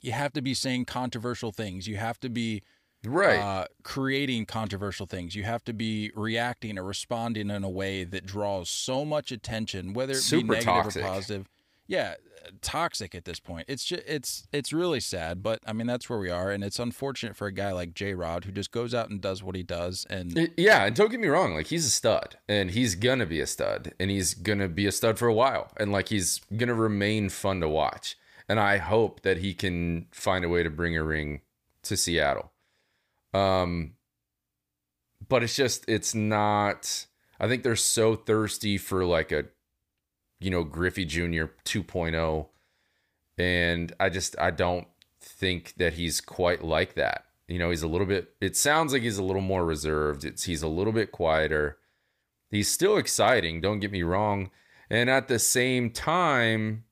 [0.00, 1.86] you have to be saying controversial things.
[1.86, 2.62] You have to be
[3.04, 3.38] Right.
[3.38, 5.34] uh, creating controversial things.
[5.36, 9.92] You have to be reacting or responding in a way that draws so much attention,
[9.92, 11.02] whether it Super be negative toxic.
[11.04, 11.48] or positive.
[11.86, 12.14] Yeah,
[12.60, 13.66] toxic at this point.
[13.68, 16.78] It's just it's it's really sad, but I mean that's where we are, and it's
[16.78, 19.62] unfortunate for a guy like J Rod who just goes out and does what he
[19.62, 23.26] does, and Yeah, and don't get me wrong, like he's a stud and he's gonna
[23.26, 26.40] be a stud and he's gonna be a stud for a while and like he's
[26.56, 28.16] gonna remain fun to watch.
[28.48, 31.42] And I hope that he can find a way to bring a ring
[31.82, 32.52] to Seattle.
[33.34, 33.94] Um
[35.28, 37.06] but it's just it's not
[37.40, 39.44] I think they're so thirsty for like a
[40.40, 41.46] you know Griffey Jr.
[41.64, 42.46] 2.0
[43.36, 44.88] and I just I don't
[45.20, 47.24] think that he's quite like that.
[47.46, 50.24] You know, he's a little bit it sounds like he's a little more reserved.
[50.24, 51.78] It's he's a little bit quieter.
[52.50, 54.50] He's still exciting, don't get me wrong.
[54.90, 56.84] And at the same time,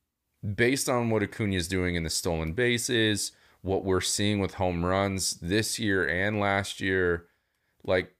[0.54, 3.32] based on what Acuna's doing in the stolen bases,
[3.62, 7.26] what we're seeing with home runs this year and last year,
[7.84, 8.14] like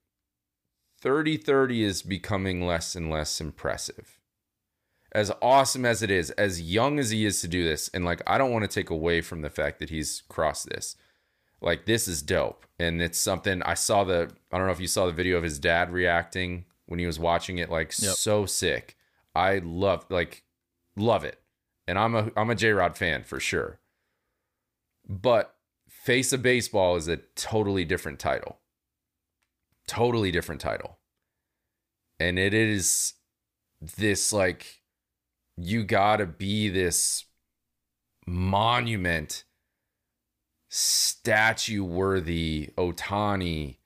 [1.01, 4.19] 30 30 is becoming less and less impressive.
[5.13, 8.23] As awesome as it is, as young as he is to do this, and like
[8.27, 10.97] I don't want to take away from the fact that he's crossed this.
[11.61, 12.67] Like this is dope.
[12.79, 15.43] And it's something I saw the I don't know if you saw the video of
[15.43, 18.15] his dad reacting when he was watching it, like Yep.
[18.17, 18.97] so sick.
[19.35, 20.43] I love like
[20.97, 21.41] love it.
[21.89, 23.81] And I'm a I'm a J Rod fan for sure.
[25.09, 25.55] But
[25.89, 28.59] Face of Baseball is a totally different title.
[29.87, 30.99] Totally different title.
[32.19, 33.15] And it is
[33.81, 34.83] this like
[35.57, 37.25] you gotta be this
[38.27, 39.45] monument
[40.69, 43.77] statue worthy Ohtani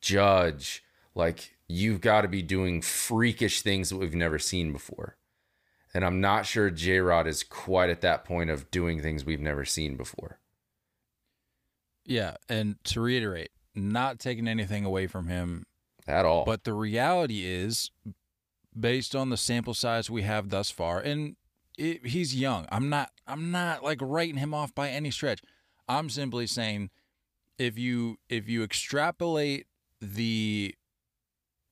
[0.00, 0.82] judge
[1.14, 5.17] like you've got to be doing freakish things that we've never seen before
[5.94, 9.64] and i'm not sure j-rod is quite at that point of doing things we've never
[9.64, 10.38] seen before
[12.08, 12.36] yeah.
[12.48, 15.66] And to reiterate, not taking anything away from him
[16.06, 17.90] at all But the reality is,
[18.78, 21.36] based on the sample size we have thus far, and
[21.76, 22.66] it, he's young.
[22.72, 23.10] I'm not.
[23.26, 25.42] I'm not like writing him off by any stretch.
[25.86, 26.88] I'm simply saying,
[27.58, 29.66] if you if you extrapolate
[30.00, 30.74] the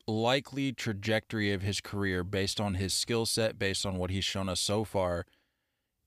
[0.07, 4.49] likely trajectory of his career based on his skill set, based on what he's shown
[4.49, 5.27] us so far,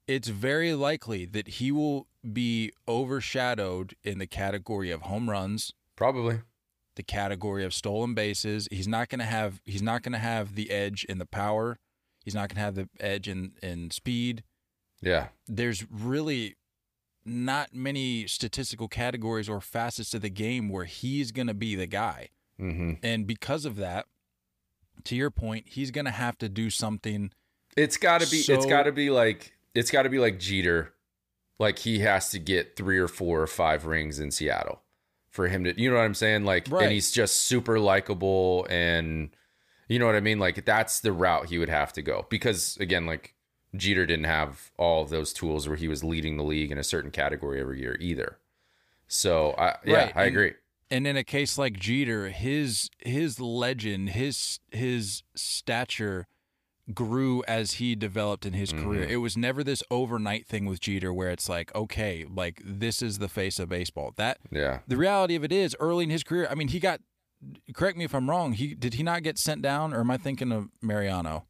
[0.08, 6.40] it's very likely that he will be overshadowed in the category of home runs, probably
[6.96, 8.68] the category of stolen bases.
[8.72, 11.78] He's not going to have he's not to have the edge in the power.
[12.26, 14.44] He's not going to have the edge in in speed.
[15.02, 16.56] yeah There's really
[17.24, 21.88] not many statistical categories or facets of the game where he's going to be the
[21.88, 22.30] guy.
[22.60, 22.94] Mm-hmm.
[23.04, 24.06] And because of that,
[25.06, 27.32] to your point, he's going to have to do something.
[27.78, 28.38] It's got to be.
[28.38, 29.54] it's So- got to be like.
[29.76, 30.94] It's got to be like Jeter.
[31.60, 34.82] Like he has to get three or four or five rings in Seattle
[35.30, 35.80] for him to.
[35.80, 36.44] You know what I'm saying?
[36.46, 36.84] Like, Right.
[36.84, 39.30] and he's just super likable, and
[39.88, 40.40] you know what I mean.
[40.40, 43.36] Like that's the route he would have to go because again, like
[43.76, 46.84] Jeter didn't have all of those tools where he was leading the league in a
[46.84, 48.38] certain category every year either.
[49.08, 50.54] So I yeah, Right, I and- agree.
[50.92, 56.28] And in a case like Jeter, his his legend, his his stature
[56.94, 59.04] grew as he developed in his career.
[59.04, 59.12] Mm-hmm.
[59.12, 63.20] It was never this overnight thing with Jeter where it's like, okay, like this is
[63.20, 64.14] the face of baseball.
[64.18, 64.80] That Yeah.
[64.88, 67.02] the reality of it is early in his career, I mean, he got
[67.74, 70.18] correct me if I'm wrong, he did he not get sent down or am I
[70.18, 71.46] thinking of Mariano?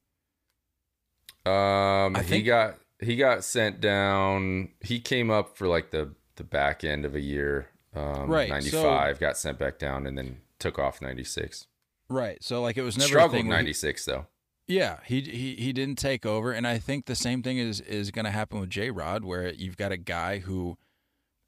[1.45, 4.69] Um, I he got he got sent down.
[4.81, 7.69] He came up for like the the back end of a year.
[7.95, 11.67] Um, Right, 95, so- got sent back down and then took off ninety six.
[12.09, 12.43] Right.
[12.43, 14.27] So like it was never Struggled thing where he- ninety six though.
[14.67, 18.11] Yeah, he he he didn't take over, and I think the same thing is is
[18.11, 20.77] going to happen with J Rod, where you've got a guy who,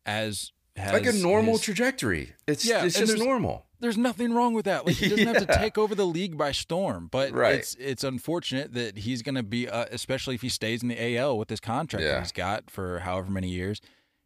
[0.06, 2.34] as has Like a normal his- trajectory.
[2.48, 3.66] It's Yeah, it's just normal.
[3.80, 4.86] there's nothing wrong with that.
[4.88, 7.56] Like he doesn't have to take over the league by storm, but Right.
[7.56, 11.18] it's it's unfortunate that he's going to be, uh, especially if he stays in the
[11.18, 12.20] AL with this contract that Yeah.
[12.22, 13.82] he's got for however many years.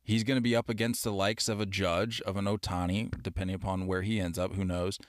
[0.08, 3.56] He's going to be up against the likes of a Judge, of an Ohtani, depending
[3.56, 4.54] upon where he ends up.
[4.54, 5.00] Who knows?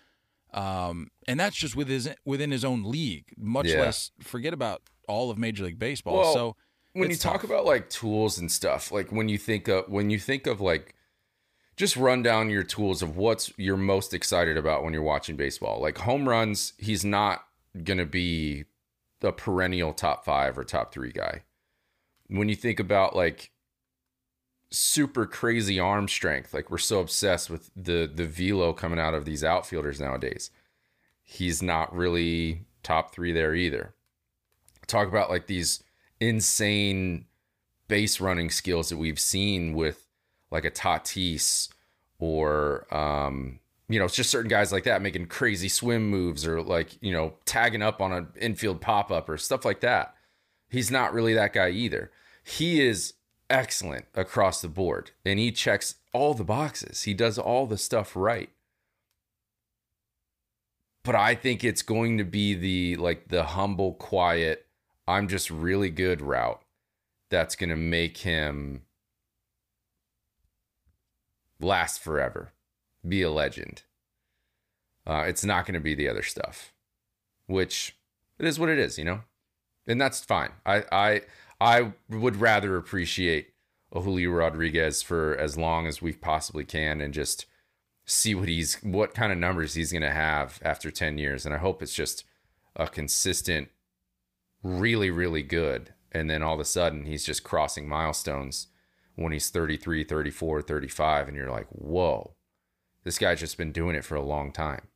[0.54, 3.26] Um, and that's just with his within his own league.
[3.36, 3.80] Much Yeah.
[3.82, 6.16] less forget about all of Major League Baseball.
[6.16, 6.56] Well, so
[6.94, 10.08] when you it's talk about like tools and stuff, like when you think of when
[10.08, 10.94] you think of like
[11.76, 15.78] just run down your tools of what's you're most excited about when you're watching baseball.
[15.80, 17.44] Like home runs, he's not
[17.84, 18.64] gonna be
[19.22, 21.42] a perennial top five or top three guy.
[22.28, 23.50] When you think about like
[24.70, 29.24] super crazy arm strength, like we're so obsessed with the the velo coming out of
[29.24, 30.50] these outfielders nowadays.
[31.22, 33.94] He's not really top three there either.
[34.86, 35.82] Talk about like these
[36.20, 37.26] insane
[37.88, 40.06] base running skills that we've seen with
[40.50, 41.68] like a Tatis
[42.18, 46.62] or um you know it's just certain guys like that making crazy swim moves or
[46.62, 50.14] like you know tagging up on an infield pop up or stuff like that.
[50.68, 52.10] He's not really that guy either.
[52.42, 53.14] He is
[53.48, 55.10] excellent across the board.
[55.24, 57.02] And he checks all the boxes.
[57.02, 58.50] He does all the stuff right.
[61.04, 64.66] But I think it's going to be the like the humble, quiet,
[65.06, 66.60] I'm just really good route
[67.30, 68.82] that's going to make him
[71.60, 72.52] last forever,
[73.06, 73.82] be a legend.
[75.06, 76.72] Uh, it's not going to be the other stuff,
[77.46, 77.96] which
[78.38, 79.20] it is what it is, you know,
[79.86, 80.50] and that's fine.
[80.64, 81.20] I I
[81.60, 83.50] I would rather appreciate
[83.92, 87.46] a Julio Rodriguez for as long as we possibly can, and just
[88.04, 91.44] see what he's what kind of numbers he's going to have after 10 years.
[91.44, 92.24] And i hope it's just
[92.76, 93.68] a consistent
[94.62, 95.92] really really good.
[96.12, 98.68] And then all of a sudden he's just crossing milestones
[99.16, 102.34] when he's 33 34 35 and you're like whoa
[103.04, 104.88] this guy's just been doing it for a long time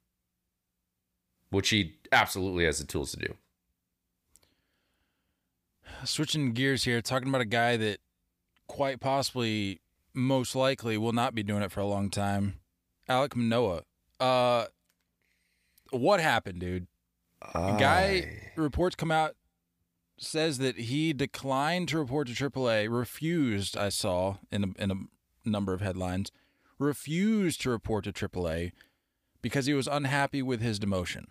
[1.50, 3.34] which he absolutely has the tools to do
[6.04, 7.98] switching gears here, talking about a guy that
[8.66, 9.80] quite possibly,
[10.14, 12.60] most likely, will not be doing it for a long time.
[13.08, 13.82] Alek Manoah.
[14.18, 14.66] Uh,
[15.90, 16.86] what happened, dude?
[17.54, 19.34] A guy reports come out
[20.20, 22.88] says that he declined to report to AAA.
[22.90, 23.76] Refused.
[23.76, 26.30] I saw in a, in a number of headlines.
[26.78, 28.72] Refused to report to AAA
[29.42, 31.26] because he was unhappy with his demotion.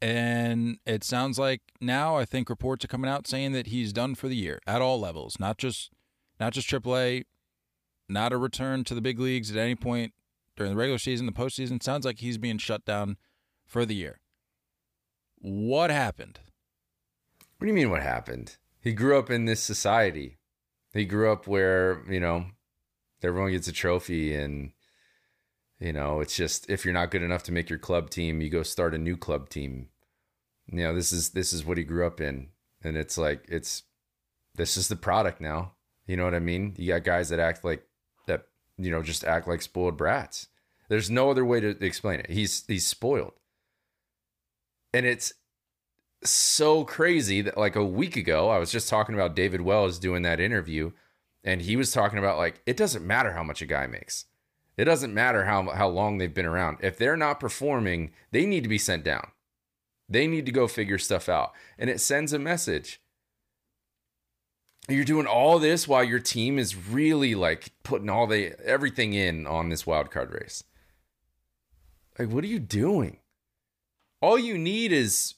[0.00, 4.14] And it sounds like now I think reports are coming out saying that he's done
[4.14, 5.90] for the year at all levels, not just
[6.38, 7.24] not just AAA,
[8.08, 10.12] not a return to the big leagues at any point
[10.54, 11.82] during the regular season, the postseason.
[11.82, 13.16] Sounds like he's being shut down
[13.64, 14.20] for the year.
[15.38, 16.40] What happened?
[17.56, 18.56] What do you mean what happened?
[18.80, 20.38] He grew up in this society.
[20.92, 22.46] He grew up where, you know,
[23.22, 24.72] everyone gets a trophy and
[25.78, 28.48] you know, it's just if you're not good enough to make your club team, you
[28.48, 29.88] go start a new club team.
[30.70, 32.48] You know, this is this is what he grew up in.
[32.82, 33.84] And it's like it's
[34.54, 35.72] this is the product now.
[36.06, 36.74] You know what I mean?
[36.76, 37.84] You got guys that act like
[38.26, 38.46] that,
[38.78, 40.48] you know, just act like spoiled brats.
[40.88, 42.30] There's no other way to explain it.
[42.30, 43.32] He's he's spoiled.
[44.92, 45.32] And it's
[46.22, 50.22] so crazy that like a week ago, I was just talking about David Wells doing
[50.22, 50.92] that interview,
[51.44, 54.26] and he was talking about like it doesn't matter how much a guy makes.
[54.76, 56.78] It doesn't matter how how long they've been around.
[56.80, 59.32] If they're not performing, they need to be sent down.
[60.08, 61.52] They need to go figure stuff out.
[61.78, 63.00] And it sends a message.
[64.88, 69.46] You're doing all this while your team is really like putting all the everything in
[69.46, 70.62] on this wild card race.
[72.18, 73.18] Like, what are you doing?
[74.22, 75.34] All you need is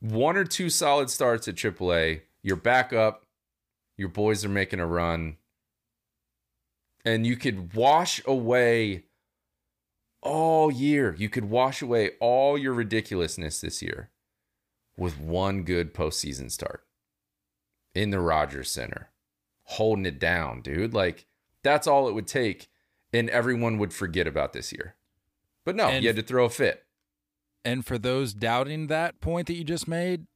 [0.00, 2.22] one or two solid starts at AAA.
[2.42, 3.24] You're back up.
[3.96, 5.38] Your boys are making a run.
[7.04, 9.04] And you could wash away
[10.26, 11.14] all year.
[11.18, 14.10] You could wash away all your ridiculousness this year
[14.96, 16.86] with one good postseason start
[17.94, 19.10] in the Rogers Center,
[19.64, 20.94] holding it down, dude.
[20.94, 21.26] Like,
[21.62, 22.68] that's all it would take,
[23.12, 24.96] and everyone would forget about this year.
[25.64, 26.84] But no, And- you had to throw a fit.
[27.64, 30.26] And for those doubting that point that you just made,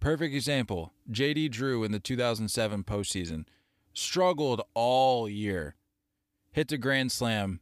[0.00, 0.92] perfect example.
[1.10, 3.46] JD Drew in the 2007 postseason
[3.94, 5.76] struggled all year,
[6.52, 7.60] hit the grand slam.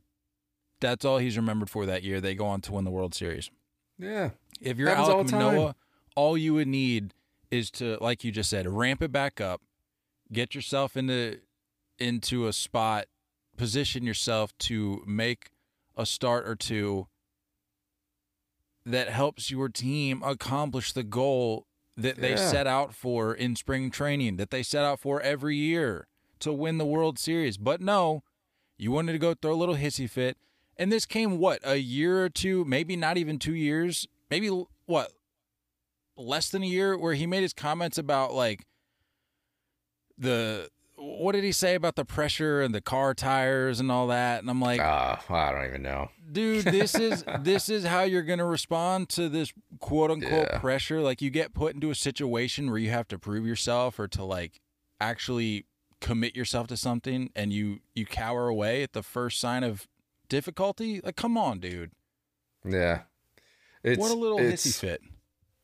[0.82, 2.20] That's all he's remembered for that year.
[2.20, 3.50] They go on to win the World Series.
[3.98, 4.30] Yeah.
[4.60, 5.36] If you're Happens all Alek the.
[5.36, 5.74] Manoah,
[6.16, 7.14] all you would need
[7.50, 9.62] is to, like you just said, ramp it back up,
[10.32, 11.38] get yourself into
[11.98, 13.06] into a spot,
[13.56, 15.50] position yourself to make
[15.96, 17.06] a start or two
[18.84, 21.66] that helps your team accomplish the goal
[21.96, 22.50] that they Yeah.
[22.50, 26.08] set out for in spring training, that they set out for every year
[26.40, 27.56] to win the World Series.
[27.58, 28.24] But no,
[28.78, 30.36] you wanted to go throw a little hissy fit.
[30.76, 34.48] And this came what, a year or two, maybe not even two years, maybe
[34.86, 35.12] what,
[36.16, 38.66] less than a year, where he made his comments about like
[40.18, 44.40] the what did he say about the pressure and the car tires and all that?
[44.40, 46.10] And I'm like, Uh, I don't even know.
[46.30, 50.58] dude this is this is how you're going to respond to this quote unquote Yeah.
[50.58, 54.06] pressure like you get put into a situation where you have to prove yourself or
[54.08, 54.60] to like
[55.00, 55.66] actually
[56.00, 59.88] commit yourself to something and you you cower away at the first sign of
[60.32, 61.90] difficulty like come on dude
[62.64, 63.02] Yeah.
[63.84, 65.02] It's, what a little it's, hissy fit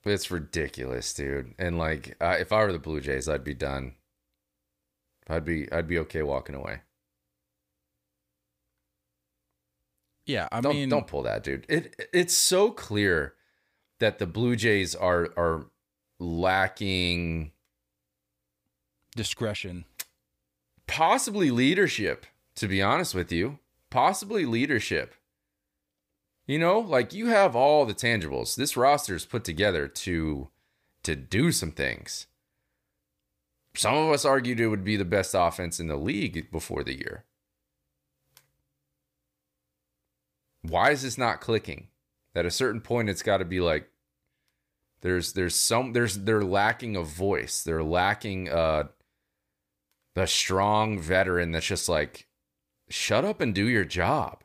[0.04, 1.54] It's ridiculous, dude.
[1.58, 3.94] And like, uh, if I were the Blue Jays, I'd be done.
[5.26, 6.80] I'd be, I'd be okay walking away.
[10.26, 11.64] yeah i don't, mean don't pull that, dude.
[11.70, 13.32] It, it's so clear
[14.00, 15.70] that the Blue Jays are, are
[16.20, 17.52] lacking
[19.16, 19.86] discretion
[20.88, 22.26] possibly leadership.
[22.56, 23.60] To be honest with you,
[23.90, 25.14] possibly leadership.
[26.46, 28.56] You know, like you have all the tangibles.
[28.56, 30.48] This roster is put together to
[31.02, 32.26] to do some things.
[33.74, 36.98] Some of us argued it would be the best offense in the league before the
[36.98, 37.24] year.
[40.62, 41.88] Why is this not clicking?
[42.34, 43.90] At a certain point it's got to be like
[45.02, 47.62] there's there's some there's they're lacking a voice.
[47.62, 48.84] They're lacking uh
[50.14, 52.27] the strong veteran that's just like
[52.90, 54.44] shut up and do your job.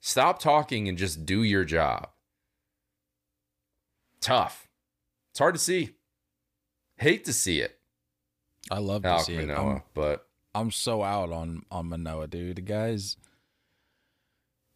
[0.00, 2.08] Stop talking and just do your job.
[4.20, 4.68] Tough.
[5.30, 5.90] It's hard to see.
[6.96, 7.78] Hate to see it.
[8.70, 12.26] i love to Alek see it Manoah, I'm, but I'm so out on on manoah
[12.26, 13.16] dude the guy's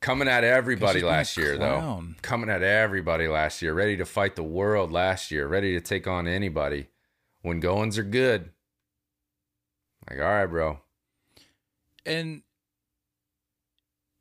[0.00, 2.04] coming at everybody he's been a last year though.
[2.22, 6.06] Coming at everybody last year, ready to fight the world last year, ready to take
[6.06, 6.88] on anybody.
[7.42, 8.50] When goings are good.
[10.08, 10.80] Like, all right, bro.
[12.04, 12.42] and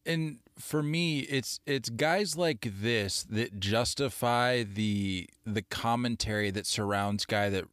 [0.10, 7.26] and for me it's it's guys like this that justify the the commentary that surrounds
[7.26, 7.66] guy that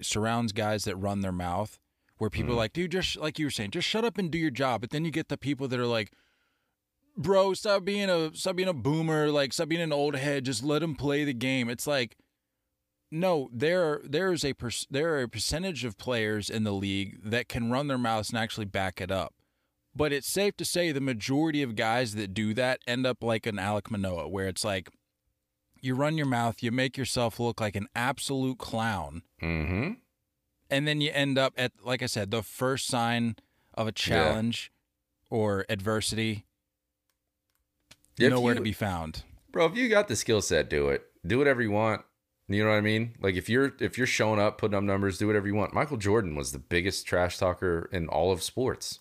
[0.00, 1.78] surrounds guys that run their mouth
[2.18, 2.54] where people mm-hmm.
[2.54, 4.80] are like dude just like you were saying just shut up and do your job.
[4.80, 6.12] But then you get the people that are like
[7.16, 10.64] bro stop being a stop being a boomer like stop being an old head just
[10.64, 11.68] let him play the game.
[11.68, 12.16] It's like
[13.10, 17.18] no, there there is a per, there are a percentage of players in the league
[17.22, 19.34] that can run their mouths and actually back it up.
[19.96, 23.46] But it's safe to say the majority of guys that do that end up like
[23.46, 24.88] an Alek Manoah, where it's like
[25.80, 29.92] you run your mouth, you make yourself look like an absolute clown, Mm-hmm.
[30.70, 33.36] and then you end up at like I said, the first sign
[33.74, 34.72] of a challenge
[35.30, 36.44] or adversity,
[38.18, 39.22] If nowhere you- to be found.
[39.50, 41.04] bro if you got the skill set do it.
[41.26, 42.02] Do whatever you want.
[42.48, 43.14] You know what i mean?
[43.20, 45.72] Like if you're if you're showing up putting up numbers do whatever you want.
[45.72, 48.98] Michael jordan was the biggest trash talker in all of sports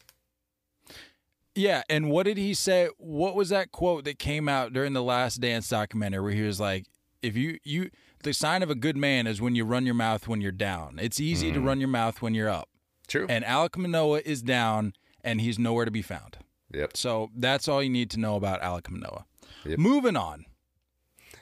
[1.55, 2.89] Yeah, and what did he say?
[2.97, 6.59] What was that quote that came out during the Last Dance documentary where he was
[6.59, 6.87] like,
[7.21, 7.91] "If you you
[8.23, 10.97] the sign of a good man is when you run your mouth when you're down.
[10.99, 12.69] It's easy to run your mouth when you're up."
[13.07, 14.93] true And Alek Manoah is down,
[15.23, 16.37] and he's nowhere to be found.
[16.71, 19.25] yep So that's all you need to know about Alek Manoah.
[19.65, 19.79] Yep.
[19.79, 20.45] Moving on.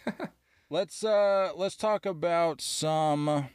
[0.69, 3.49] let's uh let's talk about some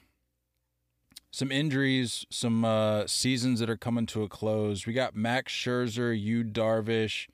[1.37, 4.87] some injuries, some uh seasons that are coming to a close.
[4.87, 7.29] We got Max Scherzer, Yu Darvish,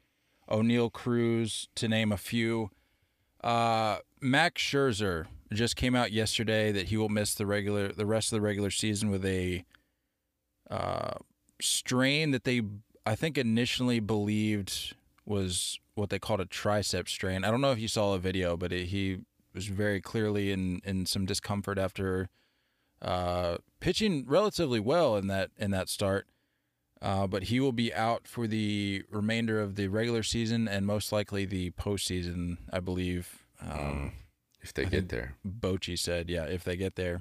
[0.51, 2.71] Oneil Cruz, to name a few.
[3.45, 8.33] Uh Max Scherzer just came out yesterday that he will miss the regular the rest
[8.33, 9.65] of the regular season with a
[10.69, 11.15] uh,
[11.61, 12.63] strain that they
[13.07, 17.45] I think initially believed was what they called a tricep strain.
[17.45, 19.21] I don't know if you saw a video, but it, he
[19.55, 22.29] was very clearly in in some discomfort after
[23.03, 26.27] uh, pitching relatively well in that in that start.
[27.01, 31.11] Uh, but he will be out for the remainder of the regular season and most
[31.11, 33.45] likely the postseason, I believe.
[33.61, 34.13] Um,
[34.61, 35.35] if they I get there.
[35.45, 37.21] Bochy said, yeah, if they get there.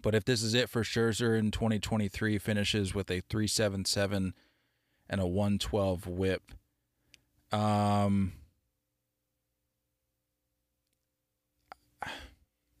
[0.00, 4.32] But if this is it for Scherzer in 2023, finishes with a 377
[5.10, 6.52] and a 112 whip.
[7.52, 8.32] Um,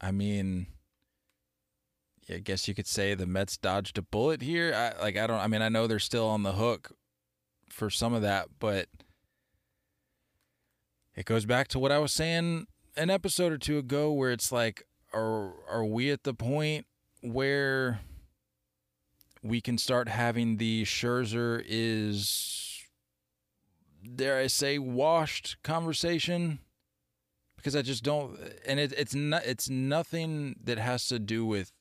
[0.00, 0.68] I mean,
[2.30, 4.74] I guess you could say the Mets dodged a bullet here.
[4.74, 5.40] I, like I don't.
[5.40, 6.92] I mean, I know they're still on the hook
[7.70, 8.88] for some of that, but
[11.14, 12.66] it goes back to what I was saying
[12.96, 16.86] an episode or two ago, where it's like, are are we at the point
[17.22, 18.00] where
[19.42, 22.82] we can start having the Scherzer is,
[24.16, 26.58] dare I say, washed conversation?
[27.56, 31.72] Because I just don't, and it, it's not, it's nothing that has to do with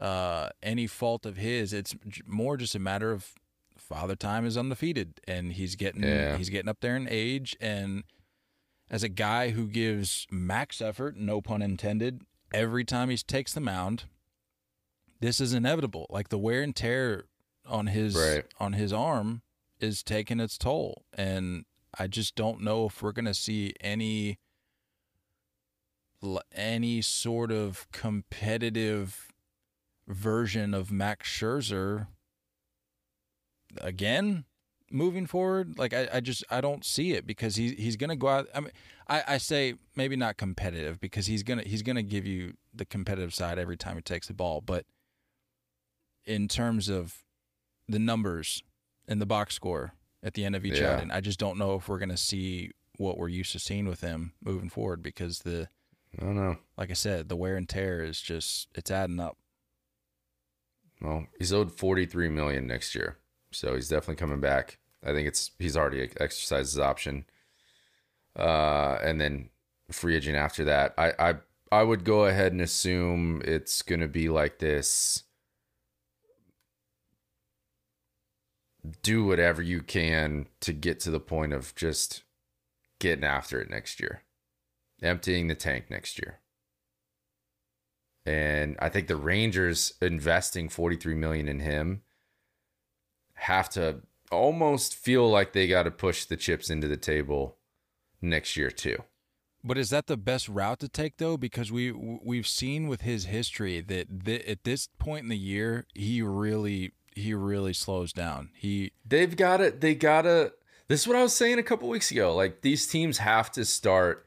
[0.00, 1.72] uh, any fault of his.
[1.72, 1.94] It's
[2.26, 3.32] more just a matter of
[3.76, 6.36] father time is undefeated, and he's getting Yeah.
[6.38, 8.04] he's getting up there in age, and
[8.88, 12.22] as a guy who gives max effort, no pun intended,
[12.52, 14.04] every time he takes the mound,
[15.20, 16.06] this is inevitable.
[16.10, 17.26] Like the wear and tear
[17.66, 18.46] on his Right.
[18.58, 19.42] on his arm
[19.80, 21.64] is taking its toll, and
[21.98, 24.38] I just don't know if we're gonna see any
[26.52, 29.29] any sort of competitive
[30.10, 32.08] version of Max Scherzer
[33.80, 34.44] again
[34.90, 35.78] moving forward.
[35.78, 38.48] Like I, I just I don't see it because he he's gonna go out.
[38.54, 38.70] I mean,
[39.08, 43.34] I, I say maybe not competitive because he's gonna he's gonna give you the competitive
[43.34, 44.84] side every time he takes the ball, but
[46.24, 47.18] in terms of
[47.88, 48.62] the numbers
[49.08, 50.94] and the box score at the end of each Yeah.
[50.94, 54.02] outing, I just don't know if we're gonna see what we're used to seeing with
[54.02, 55.68] him moving forward because the
[56.20, 56.56] I don't know.
[56.76, 59.36] like I said, the wear and tear is just it's adding up.
[61.02, 63.18] Well, he's owed forty three million next year,
[63.52, 64.78] so he's definitely coming back.
[65.04, 67.24] I think it's he's already exercised his option,
[68.36, 69.50] uh, and then
[69.90, 70.94] free agent after that.
[70.98, 71.34] I I
[71.72, 75.24] I would go ahead and assume it's gonna be like this.
[79.02, 82.22] Do whatever you can to get to the point of just
[82.98, 84.22] getting after it next year,
[85.02, 86.40] emptying the tank next year.
[88.30, 92.02] And I think the Rangers investing 43 million in him
[93.34, 97.56] have to almost feel like they got to push the chips into the table
[98.22, 99.02] next year too.
[99.64, 101.36] But is that the best route to take though?
[101.36, 105.86] Because we we've seen with his history that th- at this point in the year,
[105.92, 108.50] he really he really slows down.
[108.54, 109.80] He They've got it.
[109.80, 110.52] they got to
[110.86, 112.32] This is what I was saying a couple weeks ago.
[112.32, 114.24] Like these teams have to start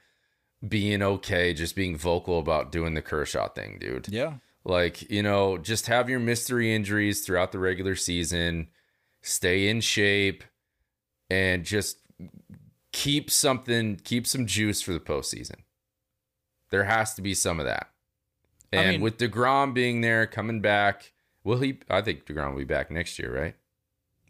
[0.67, 4.07] being okay just being vocal about doing the Kershaw thing, dude.
[4.09, 8.69] yeah Like, you know, just have your mystery injuries throughout the regular season,
[9.21, 10.43] stay in shape,
[11.29, 11.97] and just
[12.91, 15.57] keep something, keep some juice for the postseason.
[16.69, 17.89] There has to be some of that.
[18.71, 21.11] I And mean- with DeGrom being there, coming back,
[21.43, 21.79] will he?
[21.89, 23.55] I think DeGrom will be back next year, right?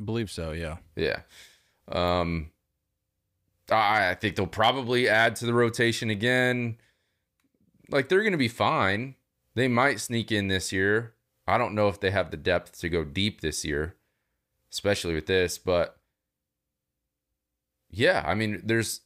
[0.03, 0.51] believe so.
[0.51, 0.77] Yeah.
[0.95, 1.19] Yeah.
[1.88, 2.49] Um,
[3.72, 6.78] I think they'll probably add to the rotation again.
[7.89, 9.16] Like they're going to be fine.
[9.55, 11.14] They might sneak in this year.
[11.47, 13.95] I don't know if they have the depth to go deep this year,
[14.72, 15.97] especially with this, but
[17.89, 19.01] yeah, I mean, there's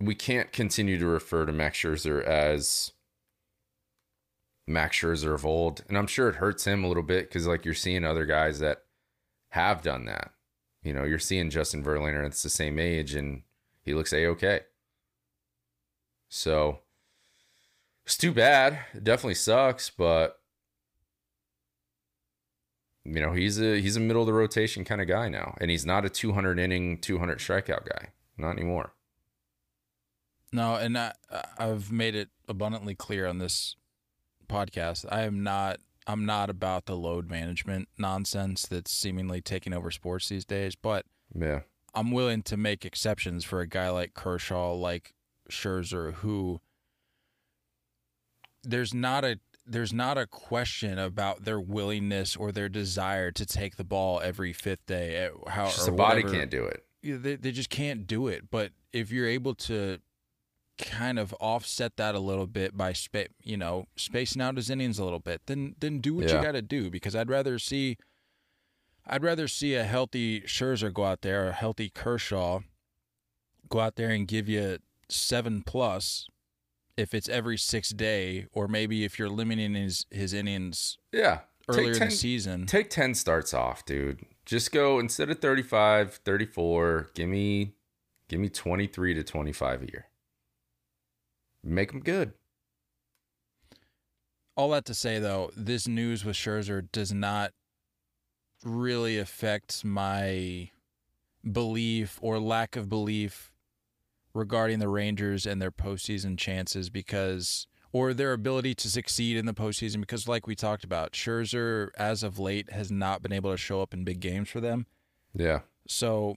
[0.00, 2.92] we can't continue to refer to Max Scherzer as
[4.66, 7.64] Max Scherzer of old, and I'm sure it hurts him a little bit because like
[7.64, 8.84] you're seeing other guys that
[9.50, 10.32] have done that.
[10.82, 13.42] You know, you're seeing Justin Verlander, it's the same age, and
[13.84, 14.60] he looks a okay.
[16.28, 16.78] So
[18.04, 18.78] it's too bad.
[18.94, 20.38] It definitely sucks, but
[23.04, 25.56] you know, he's a he's a middle of the rotation kind of guy now.
[25.60, 28.08] And he's not a 200 inning, 200 strikeout guy.
[28.38, 28.94] Not anymore.
[30.52, 31.12] No, and I,
[31.58, 33.76] I've made it abundantly clear on this
[34.48, 35.06] podcast.
[35.10, 35.80] I am not.
[36.06, 40.74] I'm not about the load management nonsense that's seemingly taking over sports these days.
[40.74, 41.60] But Yeah.
[41.94, 45.12] I'm willing to make exceptions for a guy like Kershaw, like
[45.50, 46.60] Scherzer, who
[48.62, 53.76] there's not a there's not a question about their willingness or their desire to take
[53.76, 55.14] the ball every fifth day.
[55.16, 56.38] eh, How Just the body whatever.
[56.40, 56.84] can't do it.
[57.02, 58.50] Yeah, they they just can't do it.
[58.50, 59.98] But if you're able to
[60.78, 64.98] kind of offset that a little bit by spa- you know spacing out his innings
[64.98, 66.38] a little bit, then then do what Yeah.
[66.38, 66.90] you got to do.
[66.90, 67.98] Because I'd rather see
[69.06, 72.60] I'd rather see a healthy Scherzer go out there, a healthy Kershaw
[73.68, 74.78] go out there and give you
[75.08, 76.26] seven plus
[76.96, 81.40] if it's every six day, or maybe if you're limiting his his innings Yeah.
[81.68, 82.66] earlier Take in the season.
[82.66, 84.20] Take 10 starts off, dude.
[84.44, 87.74] Just go instead of 35, 34, give me
[88.28, 90.06] give me 23 to 25 a year.
[91.64, 92.32] Make them good.
[94.56, 97.52] All that to say, though, this news with Scherzer does not
[98.64, 100.70] really affects my
[101.50, 103.52] belief or lack of belief
[104.34, 109.54] regarding the Rangers and their postseason chances because, or their ability to succeed in the
[109.54, 113.56] postseason because, like we talked about, Scherzer, as of late, has not been able to
[113.56, 114.86] show up in big games for them.
[115.34, 115.60] Yeah.
[115.86, 116.36] So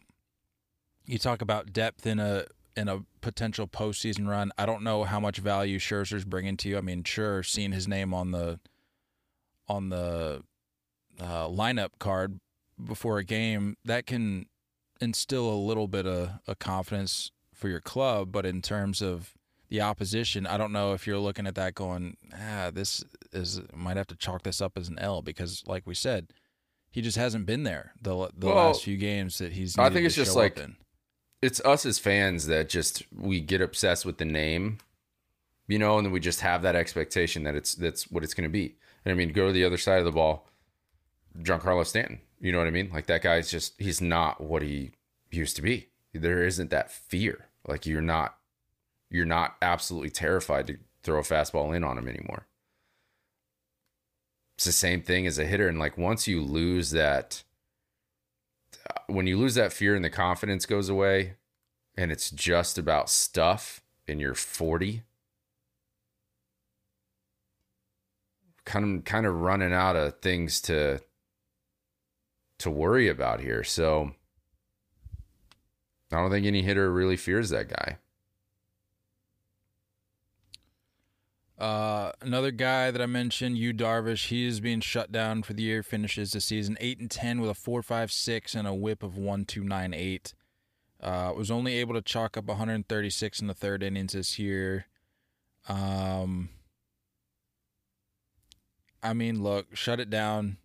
[1.05, 2.45] you talk about depth in a
[2.75, 4.51] in a potential postseason run.
[4.57, 6.77] I don't know how much value Scherzer's bringing to you.
[6.77, 8.59] I mean, sure, seeing his name on the
[9.67, 10.43] on the
[11.19, 12.39] uh, lineup card
[12.83, 14.47] before a game that can
[15.01, 18.31] instill a little bit of a confidence for your club.
[18.31, 19.33] But in terms of
[19.69, 23.03] the opposition, I don't know if you're looking at that going, ah, this
[23.33, 26.27] is might have to chalk this up as an L because, like we said,
[26.91, 29.77] he just hasn't been there the the Well, last few games that he's.
[29.77, 30.75] I think it's to just like- in.
[31.41, 34.79] It's us as fans that just we get obsessed with the name,
[35.67, 38.45] you know, and then we just have that expectation that it's that's what it's going
[38.45, 38.75] to be.
[39.03, 40.47] And I mean, go to the other side of the ball,
[41.41, 42.21] Giancarlo Stanton.
[42.39, 42.89] You know what I mean?
[42.93, 44.91] Like that guy's just he's not what he
[45.31, 45.89] used to be.
[46.13, 47.47] There isn't that fear.
[47.67, 48.37] Like you're not
[49.09, 52.47] you're not absolutely terrified to throw a fastball in on him anymore.
[54.55, 57.43] It's the same thing as a hitter and like once you lose that
[58.89, 61.35] uh, when you lose that fear and the confidence goes away
[61.97, 65.03] and it's just about stuff and you're 40
[68.65, 70.99] kind of kind of running out of things to
[72.65, 74.11] to worry about here so
[76.11, 77.97] I don't think any hitter really fears that guy.
[81.57, 85.63] Uh, another guy that I mentioned, Yu Darvish, he is being shut down for the
[85.63, 85.83] year.
[85.83, 89.17] Finishes the season eight and ten with a four five six and a WHIP of
[89.17, 90.33] one two nine eight.
[91.01, 94.87] Uh, was only able to chalk up 136 in the third innings this year.
[95.67, 96.49] Um,
[99.03, 100.57] I mean, look, shut it down.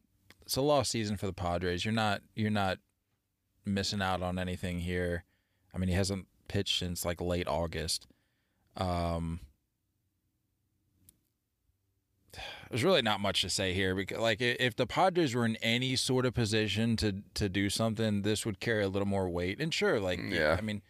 [0.51, 1.85] It's a lost season for the Padres.
[1.85, 2.79] You're not you're not
[3.65, 5.23] missing out on anything here.
[5.73, 8.09] I mean, he hasn't pitched since like late August.
[8.77, 9.39] Um,
[12.69, 15.95] there's really not much to say here because like if the Padres were in any
[15.95, 19.61] sort of position to to do something, this would carry a little more weight.
[19.61, 20.57] And sure, like Yeah.
[20.59, 20.83] I mean,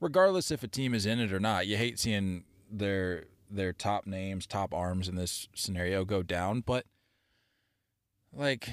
[0.00, 4.08] regardless if a team is in it or not, you hate seeing their their top
[4.08, 6.84] names, top arms in this scenario go down, but
[8.32, 8.70] like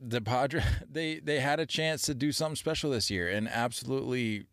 [0.00, 4.46] the Padres they they had a chance to do something special this year and absolutely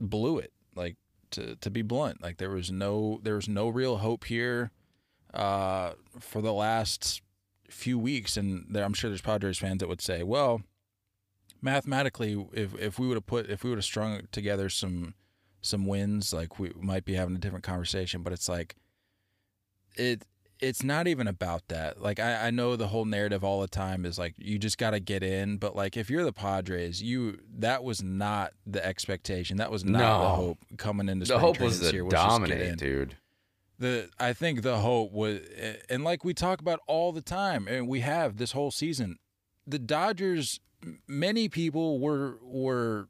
[0.00, 0.52] blew it.
[0.74, 0.96] Like
[1.32, 4.70] to to be blunt, like there was no there was no real hope here
[5.34, 7.22] uh, for the last
[7.68, 10.62] few weeks, and there, I'm sure there's Padres fans that would say, well,
[11.62, 15.14] mathematically, if if we would have put if we would have strung together some
[15.62, 18.22] some wins, like we might be having a different conversation.
[18.22, 18.76] But it's like
[19.96, 20.24] it
[20.60, 22.00] it's not even about that.
[22.02, 24.90] Like I, I know the whole narrative all the time is like you just got
[24.90, 29.56] to get in, but like if you're the Padres, you that was not the expectation.
[29.56, 32.04] That was not the hope coming into The hope was this to year.
[32.04, 33.16] was just get dominate, in dude.
[33.78, 35.40] the I think the hope was,
[35.88, 39.18] and like we talk about all the time, and we have this whole season,
[39.66, 40.60] the Dodgers.
[41.06, 43.08] Many people were were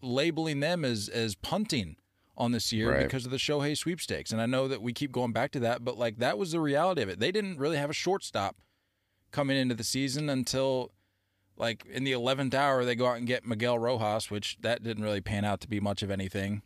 [0.00, 1.96] labeling them as as punting
[2.36, 3.02] on this year Right.
[3.04, 5.84] because of the Shohei sweepstakes, and I know that we keep going back to that,
[5.84, 7.18] but like that was the reality of it.
[7.18, 8.56] They didn't really have a shortstop
[9.30, 10.92] coming into the season until
[11.56, 15.02] like in the 11th hour they go out and get Miguel Rojas, which that didn't
[15.04, 16.62] really pan out to be much of anything.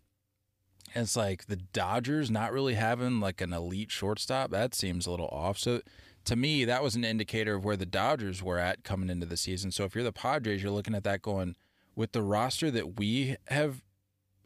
[0.94, 4.50] And it's like the Dodgers not really having like an elite shortstop.
[4.50, 5.56] That seems a little off.
[5.58, 5.82] So
[6.24, 9.36] to me, that was an indicator of where the Dodgers were at coming into the
[9.36, 9.70] season.
[9.70, 11.54] So if you're the Padres, you're looking at that going
[11.94, 13.82] with the roster that we have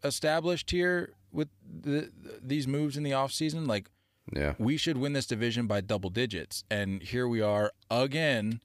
[0.05, 1.49] established here with
[1.83, 2.11] the,
[2.43, 3.91] these moves in the offseason, like
[4.33, 4.55] Yeah.
[4.59, 6.63] we should win this division by double digits.
[6.71, 8.61] And here we are again,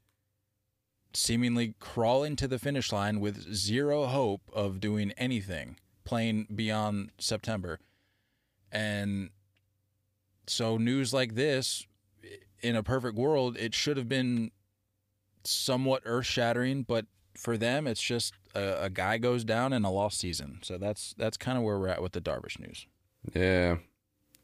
[1.13, 7.79] seemingly crawling to the finish line with zero hope of doing anything, playing beyond September.
[8.71, 9.31] And
[10.45, 11.87] so, news like this,
[12.61, 14.51] in a perfect world, it should have been
[15.43, 19.91] somewhat earth shattering, but for them, it's just a, a guy goes down in a
[19.91, 20.59] lost season.
[20.61, 22.85] So that's that's kind of where we're at with the Darvish news.
[23.33, 23.77] Yeah.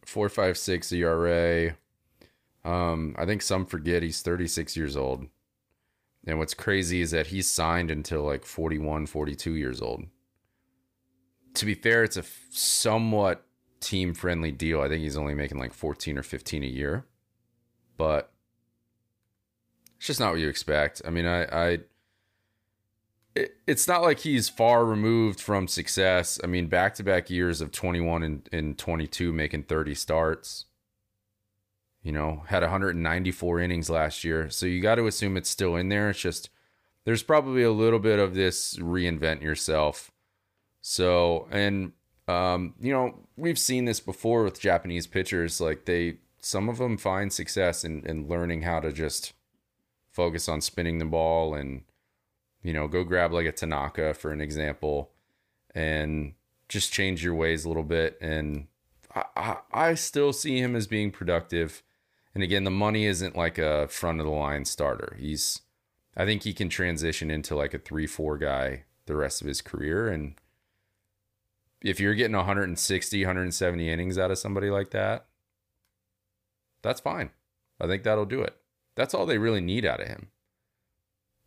[0.05, 1.75] Four five six ERA.
[2.63, 5.27] Um, I think some forget he's thirty six years old.
[6.27, 10.05] And what's crazy is that he's signed until like 41, 42 years old.
[11.53, 13.45] To be fair, it's a somewhat
[13.79, 14.81] team friendly deal.
[14.81, 17.05] I think he's only making like 14 or 15 a year.
[17.97, 18.31] But
[19.97, 21.01] it's just not what you expect.
[21.05, 21.79] I mean, I, I
[23.35, 26.39] it's not like he's far removed from success.
[26.43, 30.65] I mean, back to back years of 21 and, and 22 making 30 starts.
[32.01, 34.49] You know, had 194 innings last year.
[34.49, 36.11] So you got to assume it's still in there.
[36.11, 36.49] It's just
[37.03, 40.11] there's probably a little bit of this reinvent yourself.
[40.81, 41.93] So, and
[42.27, 45.59] um, you know, we've seen this before with Japanese pitchers.
[45.59, 49.33] Like they, some of them find success in, in learning how to just
[50.11, 51.81] focus on spinning the ball and,
[52.65, 55.11] you know, go grab like a Tanaka for an example,
[55.75, 56.33] and
[56.67, 58.17] just change your ways a little bit.
[58.19, 58.65] And
[59.13, 61.83] I, I, I still see him as being productive.
[62.33, 65.15] And again, the money isn't like a front of the line starter.
[65.19, 65.61] He's,
[66.17, 69.61] I think he can transition into like a three, four guy the rest of his
[69.61, 70.07] career.
[70.07, 70.33] And
[71.81, 75.27] if you're getting 160, 170 innings out of somebody like that,
[76.81, 77.29] that's fine.
[77.79, 78.55] I think that'll do it.
[78.95, 80.29] That's all they really need out of him.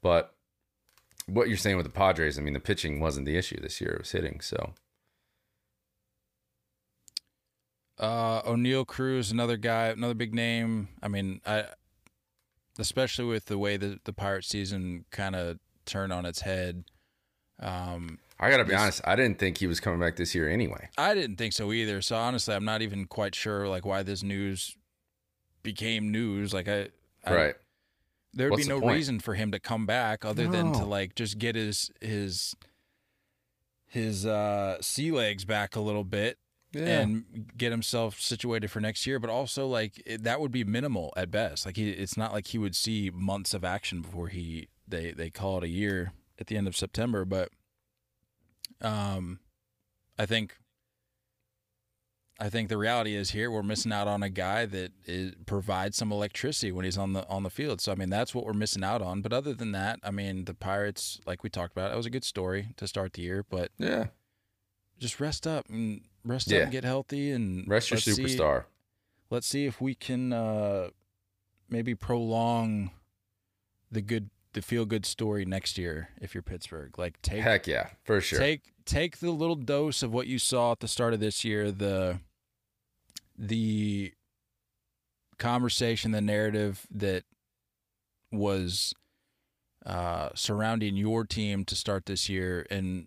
[0.01, 0.37] But
[1.29, 3.93] what you're saying with the Padres, I mean, the pitching wasn't the issue this year;
[3.93, 4.41] it was hitting.
[4.41, 4.75] So,
[7.99, 10.89] Uh, Oneil Cruz, another guy, another big name.
[11.03, 11.65] I mean, I,
[12.79, 16.85] especially with the way the the Pirate season kind of turned on its head.
[17.61, 20.49] Um, I gotta be This- honest, I didn't think he was coming back this year
[20.49, 20.91] anyway.
[20.97, 22.01] I didn't think so either.
[22.01, 24.77] So honestly, I'm not even quite sure like why this news
[25.65, 26.55] became news.
[26.55, 26.91] Like I,
[27.25, 27.55] I right?
[28.35, 28.95] There'd What's be no point?
[28.97, 32.55] reason for him to come back other than to like just get his his
[33.87, 36.39] his uh sea legs back a little bit
[36.75, 39.19] and get himself situated for next year.
[39.19, 41.65] But also like it, that would be minimal at best.
[41.65, 45.31] Like he, it's not like he would see months of action before he they they
[45.31, 47.25] call it a year at the end of September.
[47.25, 47.51] But
[48.83, 49.41] um
[50.19, 50.57] I think
[52.41, 55.97] I think the reality is here we're missing out on a guy that is, provides
[55.97, 57.81] some electricity when he's on the on the field.
[57.81, 59.23] So I mean that's what we're missing out on.
[59.23, 62.11] But other than that, I mean the Pirates, like we talked about, it was a
[62.11, 63.45] good story to start the year.
[63.49, 64.07] But yeah.
[65.01, 66.59] just rest up and rest Yeah.
[66.59, 68.65] up and get healthy and Rest your let's see- superstar.
[69.31, 70.91] let's see if we can uh,
[71.69, 72.93] maybe prolong
[73.91, 76.97] the good the feel good story next year if you're Pittsburgh.
[76.99, 78.39] Like take Heck yeah, for sure.
[78.39, 81.71] Take take the little dose of what you saw at the start of this year,
[81.73, 82.21] the
[83.39, 84.13] the
[85.39, 87.25] conversation, the narrative that
[88.33, 88.93] was
[89.87, 93.07] uh, surrounding your team to start this year, and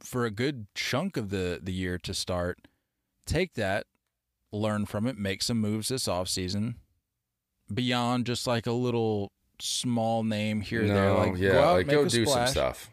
[0.00, 2.58] for a good chunk of the the year to start,
[3.26, 3.86] take that,
[4.52, 6.74] learn from it, make some moves this offseason
[7.72, 9.30] beyond just like a little
[9.60, 11.14] small name here no, there.
[11.14, 12.90] Like yeah, go out, like go do some stuff.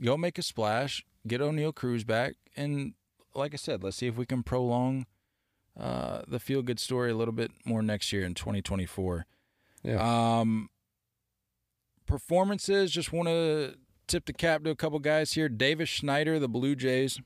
[0.00, 2.94] go make a splash, get Oneil Cruz back, and
[3.34, 5.06] like I said, let's see if we can prolong
[5.78, 9.26] uh, the feel good story a little bit more next year in 2024.
[9.82, 10.38] Yeah.
[10.40, 10.70] Um,
[12.06, 13.74] performances, just want to
[14.06, 15.48] tip the cap to a couple guys here.
[15.48, 17.20] Davis Schneider, the Blue Jays.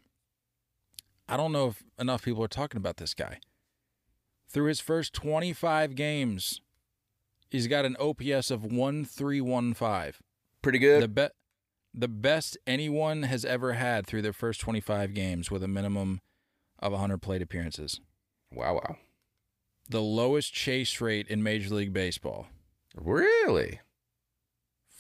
[1.29, 3.39] I don't know if enough people are talking about this guy.
[4.51, 6.61] Through his first 25 games,
[7.49, 10.13] he's got an OPS of 1315
[10.61, 11.03] Pretty good.
[11.03, 11.29] the be-
[11.95, 16.21] the best anyone has ever had through their first 25 games with a minimum
[16.79, 18.01] of 100 plate appearances.
[18.55, 18.97] Wow, wow.
[19.89, 22.47] The lowest chase rate in Major League Baseball,
[22.95, 23.81] Really?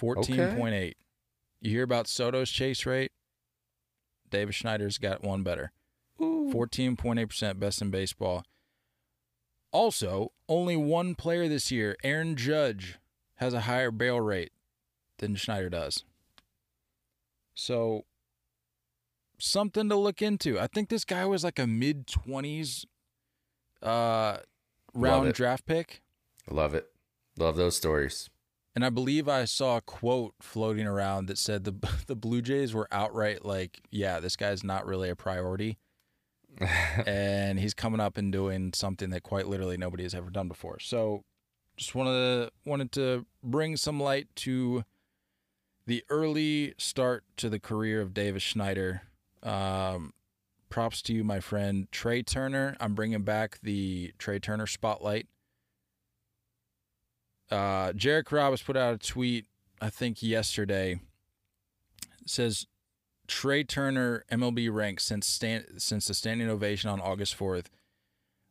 [0.00, 0.94] 14.8.
[1.60, 3.12] You hear about Soto's chase rate?
[4.30, 5.72] Davis Schneider's got one better.
[6.20, 8.42] 14.8% best in baseball.
[9.70, 12.98] Also, only one player this year, Aaron Judge,
[13.36, 14.52] has a higher barrel rate
[15.18, 16.04] than Schneider does.
[17.54, 18.04] So,
[19.38, 20.58] something to look into.
[20.58, 22.84] I think this guy was like a mid 20s
[23.82, 24.38] uh,
[24.94, 26.02] round draft pick.
[26.50, 26.88] Love it.
[27.38, 28.28] Love those stories.
[28.74, 31.74] And I believe I saw a quote floating around that said the
[32.06, 35.78] the Blue Jays were outright like, yeah, this guy's not really a priority.
[37.06, 40.78] and he's coming up and doing something that quite literally nobody has ever done before.
[40.80, 41.24] So
[41.76, 44.84] just wanted to, wanted to bring some light to
[45.86, 49.02] the early start to the career of Davis Schneider.
[49.42, 50.12] Um,
[50.72, 52.76] props to you, my friend Trea Turner.
[52.80, 55.26] I'm bringing back the Trea Turner spotlight.
[57.50, 59.44] Uh, Jarek Robbins put out a tweet,
[59.82, 60.92] I think yesterday.
[62.22, 62.66] It says
[63.28, 67.66] Trea Turner MLB ranks since stand, since the standing ovation on August 4th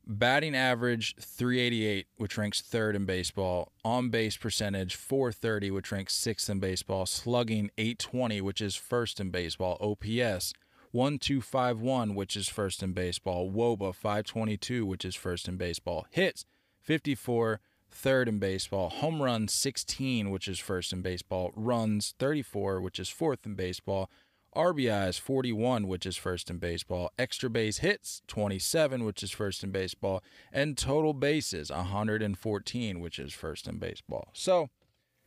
[0.05, 3.71] Batting average 388, which ranks third in baseball.
[3.83, 7.07] On base percentage 430, which ranks sixth in baseball.
[7.07, 9.77] Slugging 820, which is first in baseball.
[9.79, 10.53] OPS
[10.91, 13.51] 1251, which is first in baseball.
[13.51, 16.05] WOBA 522, which is first in baseball.
[16.09, 16.45] Hits
[16.81, 18.89] 54, third in baseball.
[18.89, 21.51] Home runs 16, which is first in baseball.
[21.55, 24.09] Runs 34, which is fourth in baseball.
[24.55, 27.11] RBIs 41, which is first in baseball.
[27.17, 30.21] Extra base hits 27, which is first in baseball.
[30.51, 34.29] And total bases 114, which is first in baseball.
[34.33, 34.69] So,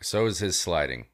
[0.03, 1.07] So is his sliding,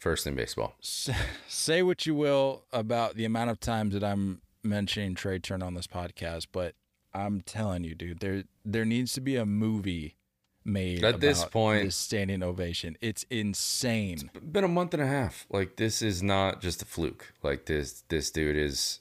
[0.00, 0.74] first in baseball.
[0.80, 5.74] say what you will about the amount of times that I'm mentioning Trea Turner on
[5.74, 6.74] this podcast, but
[7.14, 10.16] I'm telling you, dude, there there needs to be a movie
[10.64, 12.96] made At this point- this standing ovation.
[13.00, 14.30] It's insane.
[14.52, 15.46] Been a month and a half.
[15.50, 17.32] Like this is not just a fluke.
[17.42, 19.00] Like this, this dude is.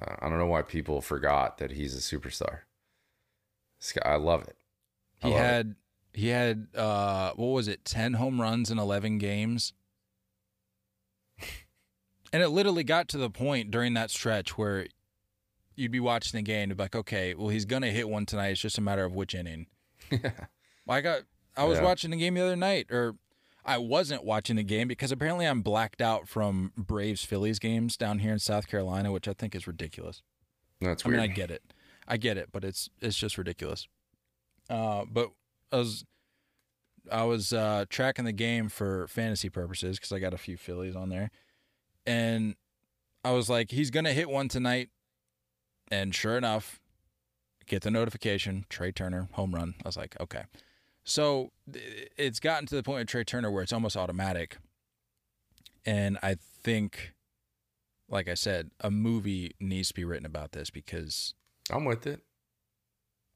[0.00, 2.60] Uh, I don't know why people forgot that he's a superstar.
[3.80, 4.56] This guy, I love it.
[5.22, 5.66] I He love it.
[6.16, 9.72] He had uh what was it, ten home runs in eleven games?
[12.32, 14.86] and it literally got to the point during that stretch where
[15.74, 18.48] you'd be watching the game and be like, okay, well he's gonna hit one tonight.
[18.48, 19.66] It's just a matter of which inning.
[20.88, 21.22] I got
[21.56, 21.84] I was Yeah.
[21.84, 23.16] watching the game the other night, or
[23.64, 28.20] I wasn't watching the game because apparently I'm blacked out from Braves Phillies games down
[28.20, 30.22] here in South Carolina, which I think is ridiculous.
[30.80, 31.20] That's I weird.
[31.22, 31.62] mean, I get it.
[32.06, 33.88] I get it, but it's it's just ridiculous.
[34.70, 35.30] Uh, but
[35.72, 36.04] I was
[37.10, 40.96] I was uh, tracking the game for fantasy purposes because I got a few Phillies
[40.96, 41.30] on there,
[42.04, 42.56] and
[43.24, 44.90] I was like, he's gonna hit one tonight,
[45.90, 46.80] and sure enough,
[47.66, 49.74] get the notification, Trea Turner home run.
[49.84, 50.42] I was like, okay.
[51.04, 51.52] So
[52.16, 54.58] it's gotten to the point with Trea Turner where it's almost automatic,
[55.84, 57.12] and I think,
[58.08, 61.34] like I said, a movie needs to be written about this because
[61.70, 62.22] I'm with it.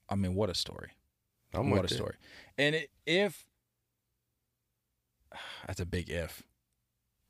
[0.09, 0.91] I mean, what a story!
[1.55, 1.91] I'm what a it.
[1.91, 2.15] story!
[2.59, 3.47] And it, if
[5.67, 6.43] that's a big if,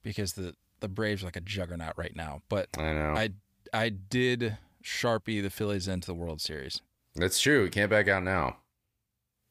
[0.03, 2.43] because the the Braves are like a juggernaut right now.
[2.49, 3.15] But I know.
[3.17, 3.31] I
[3.73, 6.81] I did sharpie the Phillies into the World Series.
[7.15, 7.65] That's true.
[7.65, 8.59] We can't back out now.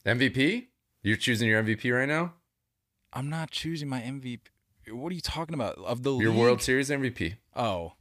[0.06, 0.68] MVP?
[1.04, 2.34] You're choosing your MVP right now?
[3.14, 4.40] I'm not choosing my MVP.
[4.92, 5.78] What are you talking about?
[5.78, 6.40] Of the Your league?
[6.40, 7.36] World Series MVP.
[7.56, 7.94] Oh.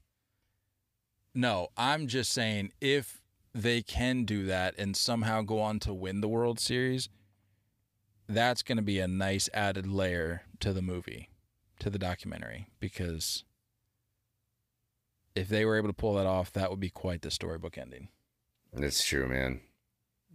[1.34, 3.20] No, I'm just saying if
[3.54, 7.08] they can do that and somehow go on to win the World Series,
[8.28, 11.30] that's going to be a nice added layer to the movie,
[11.78, 13.44] to the documentary, because
[15.34, 18.08] if they were able to pull that off, that would be quite the storybook ending.
[18.72, 19.60] It's true, man.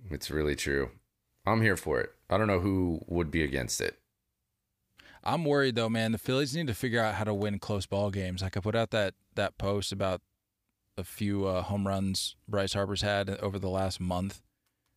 [0.10, 0.92] It's really true.
[1.46, 2.12] I'm here for it.
[2.30, 4.00] I don't know who would be against it.
[5.24, 6.12] I'm worried though, man.
[6.12, 8.42] The Phillies need to figure out how to win close ball games.
[8.42, 10.22] Like I put out that that post about
[10.98, 14.42] a few uh, home runs Bryce Harper's had over the last month,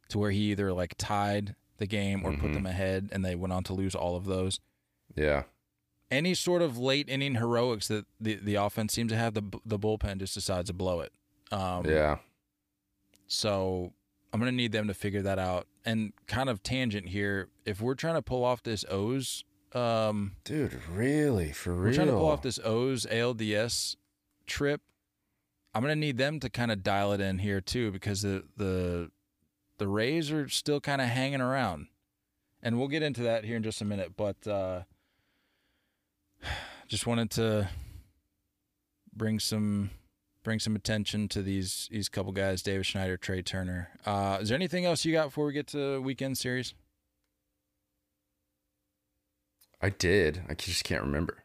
[0.09, 2.55] to where he either like tied the game or put Mhm.
[2.55, 4.61] them ahead, and they went on to lose all of those.
[5.15, 5.45] Yeah.
[6.11, 9.79] Any sort of late inning heroics that the the offense seems to have, the the
[9.79, 11.13] bullpen just decides to blow it.
[11.51, 12.19] Um, yeah.
[13.27, 13.93] So
[14.33, 15.67] I'm gonna need them to figure that out.
[15.85, 20.81] And kind of tangent here, if we're trying to pull off this O's um, Dude,
[20.89, 21.53] really?
[21.53, 21.83] For real?
[21.91, 23.97] We're trying to pull off this O's ALDS
[24.47, 24.81] trip.
[25.77, 29.11] I'm gonna need them to kind of dial it in here too, because the the
[29.77, 31.89] the Rays are still kind of hanging around,
[32.63, 34.17] and we'll get into that here in just a minute.
[34.17, 34.85] But uh,
[36.89, 37.69] just wanted to
[39.15, 39.91] bring some
[40.43, 43.91] bring some attention to these these couple guys, Davis Schneider, Trea Turner.
[44.07, 46.73] Uh, is there anything else you got before we get to weekend series?
[49.83, 50.41] I did.
[50.49, 51.45] I just can't remember.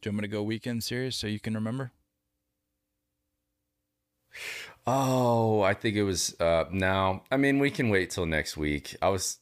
[0.00, 1.92] Do you want me to go weekend series so you can remember?
[4.86, 7.24] Oh, I think it was uh now.
[7.30, 8.96] I mean, we can wait till next week.
[9.02, 9.38] I was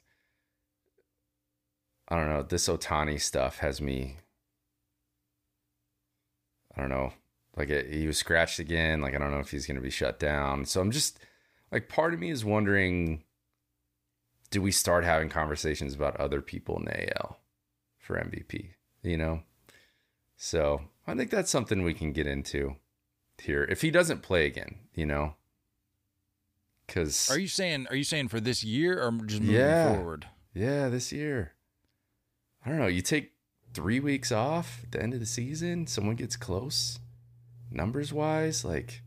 [2.08, 4.16] I don't know, this Ohtani stuff has me
[6.76, 7.12] I don't know.
[7.56, 9.00] Like it, he was scratched again.
[9.00, 10.66] Like I don't know if he's going to be shut down.
[10.66, 11.18] So I'm just
[11.72, 13.22] like part of me is wondering
[14.50, 17.40] do we start having conversations about other people in the AL
[17.98, 18.70] for MVP,
[19.02, 19.42] you know?
[20.36, 22.76] So, I think that's something we can get into
[23.38, 25.34] here if he doesn't play again, you know.
[26.88, 29.94] Cuz Are you saying are you saying for this year or just moving Yeah.
[29.94, 30.26] forward?
[30.54, 31.52] Yeah, this year.
[32.64, 32.86] I don't know.
[32.86, 33.32] You take
[33.74, 36.98] three weeks off at the end of the season, someone gets close,
[37.70, 38.64] numbers wise.
[38.64, 39.02] Like,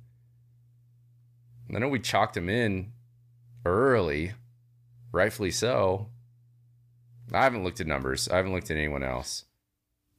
[1.73, 2.91] I know we chalked him in
[3.65, 4.33] early,
[5.11, 6.09] rightfully so.
[7.31, 8.27] I haven't looked at numbers.
[8.27, 9.45] I haven't looked at anyone else.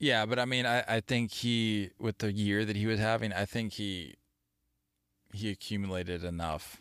[0.01, 3.33] Yeah, but I mean, I, I think he with the year that he was having,
[3.33, 4.15] I think he
[5.33, 6.81] he accumulated enough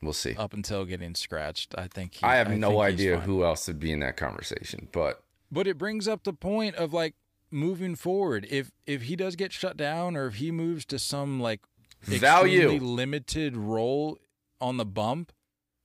[0.00, 0.36] We'll see.
[0.36, 1.74] up until getting scratched.
[1.76, 4.88] I think he, I have think no idea who else would be in that conversation,
[4.92, 7.14] but But it brings up the point of like
[7.50, 8.46] moving forward.
[8.50, 11.60] If if he does get shut down, or if he moves to some like
[12.02, 12.58] Value.
[12.60, 14.18] extremely limited role
[14.60, 15.32] on the bump,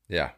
[0.07, 0.31] yeah,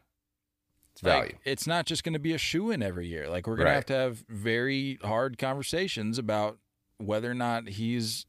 [0.95, 1.35] it's like, value.
[1.43, 3.29] it's not just going to be a shoe in every year.
[3.29, 3.71] Like we're going Right.
[3.71, 6.57] to have to have very hard conversations about
[6.97, 8.25] whether or not he's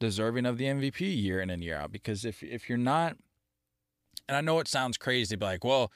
[0.00, 1.92] deserving of the MVP year in and year out.
[1.92, 3.16] Because if if you're not,
[4.28, 5.90] and I know it sounds crazy, but like, well,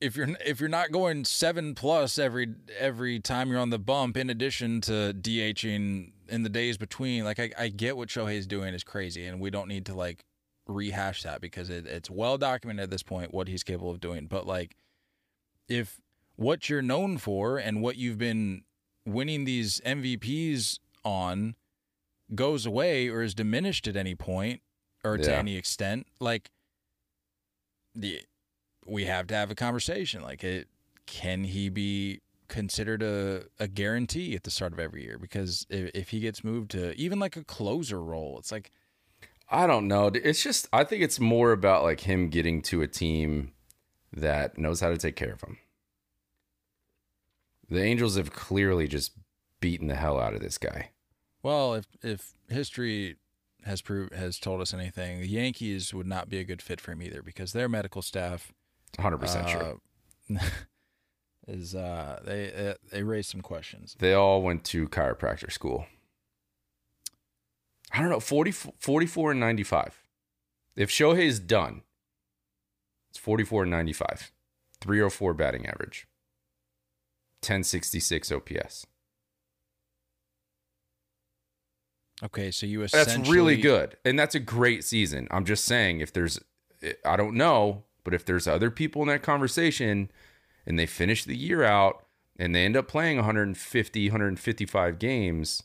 [0.00, 4.16] if you're if you're not going seven plus every every time you're on the bump,
[4.16, 8.72] in addition to DHing in the days between, like I, I get what Shohei's doing
[8.74, 10.24] is crazy, and we don't need to like
[10.70, 14.26] rehash that because it, it's well documented at this point what he's capable of doing.
[14.26, 14.76] But like,
[15.68, 16.00] if
[16.36, 18.62] what you're known for and what you've been
[19.06, 21.54] winning these MVPs on
[22.34, 24.62] goes away or is diminished at any point
[25.04, 26.50] or to any extent, like
[27.94, 28.20] the
[28.86, 30.22] we have to have a conversation.
[30.22, 30.68] Like, it
[31.06, 35.18] can he be considered a, a guarantee at the start of every year?
[35.18, 38.70] Because if, if he gets moved to even like a closer role, it's like
[39.50, 40.10] I don't know.
[40.14, 43.52] It's just I think it's more about like him getting to a team
[44.12, 45.58] that knows how to take care of him.
[47.68, 49.12] The Angels have clearly just
[49.60, 50.90] beaten the hell out of this guy.
[51.42, 53.16] Well, if if history
[53.64, 56.92] has proved has told us anything, the Yankees would not be a good fit for
[56.92, 58.52] him either because their medical staff
[58.98, 59.80] 100% true.
[60.36, 60.40] uh,
[61.48, 63.96] is uh they uh, they raised some questions.
[63.98, 65.86] They all went to chiropractor school.
[67.92, 70.02] I don't know, 40, 44 and 95.
[70.76, 71.82] If Shohei is done,
[73.10, 74.30] it's 44 and 95.
[74.80, 76.06] 304 batting average.
[77.42, 78.86] 1066 OPS.
[82.22, 83.96] Okay, so you That's really good.
[84.04, 85.26] And that's a great season.
[85.30, 86.38] I'm just saying if there's
[87.04, 90.10] I don't know, but if there's other people in that conversation
[90.66, 92.04] and they finish the year out
[92.38, 95.62] and they end up playing 150, 155 games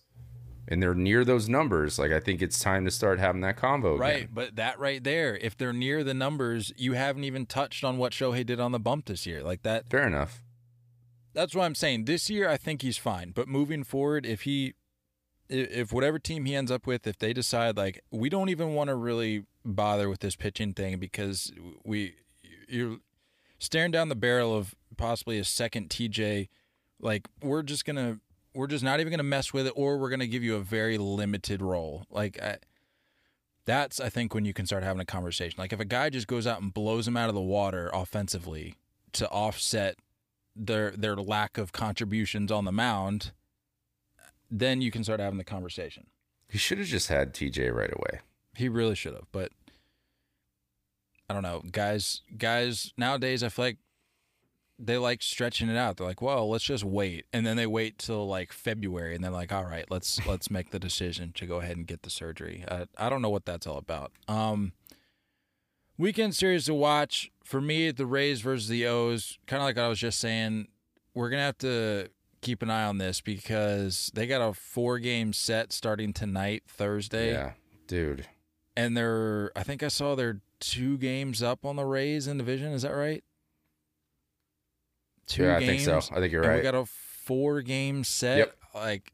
[0.68, 3.99] and they're near those numbers, like I think it's time to start having that convo
[3.99, 4.30] Right, again.
[4.34, 8.13] but that right there, if they're near the numbers, you haven't even touched on what
[8.13, 9.43] Shohei did on the bump this year.
[9.43, 10.41] Like that Fair enough.
[11.34, 12.05] that's what I'm saying.
[12.05, 13.32] This year, I think he's fine.
[13.32, 14.74] But moving forward, if he,
[15.49, 18.88] if whatever team he ends up with, if they decide like we don't even want
[18.89, 21.51] to really bother with this pitching thing because
[21.84, 22.16] we,
[22.68, 22.97] you're
[23.59, 26.49] staring down the barrel of possibly a second TJ,
[26.99, 28.20] like we're just gonna,
[28.55, 30.97] we're just not even gonna mess with it, or we're gonna give you a very
[30.97, 32.05] limited role.
[32.09, 32.57] Like I,
[33.65, 35.55] that's I think when you can start having a conversation.
[35.59, 38.75] Like if a guy just goes out and blows him out of the water offensively
[39.13, 39.97] to offset
[40.55, 43.31] their their lack of contributions on the mound,
[44.49, 46.07] then you can start having the conversation.
[46.47, 48.21] He should have just had TJ right away.
[48.55, 49.51] He really should have, but
[51.29, 51.61] I don't know.
[51.71, 53.77] Guys guys nowadays I feel like
[54.78, 55.97] they like stretching it out.
[55.97, 59.32] They're like, "Well, let's just wait." And then they wait till like February and they're
[59.32, 62.63] like, "All right, let's let's make the decision to go ahead and get the surgery."
[62.69, 64.11] I, I don't know what that's all about.
[64.28, 64.73] Um
[65.97, 69.88] weekend series to watch for me the Rays versus the O's, kind of like I
[69.88, 70.67] was just saying,
[71.13, 72.09] we're going to have to
[72.41, 77.32] keep an eye on this because they got a four game set starting tonight, Thursday
[77.32, 77.51] Yeah,
[77.88, 78.28] dude.
[78.76, 82.71] and they're I think I saw they're two games up on the Rays in division.
[82.73, 83.23] Is that right?
[85.28, 85.97] Two yeah, I think so.
[85.97, 86.57] I think you're right.
[86.57, 88.38] We got a four game set.
[88.38, 88.57] Yep.
[88.73, 89.13] Like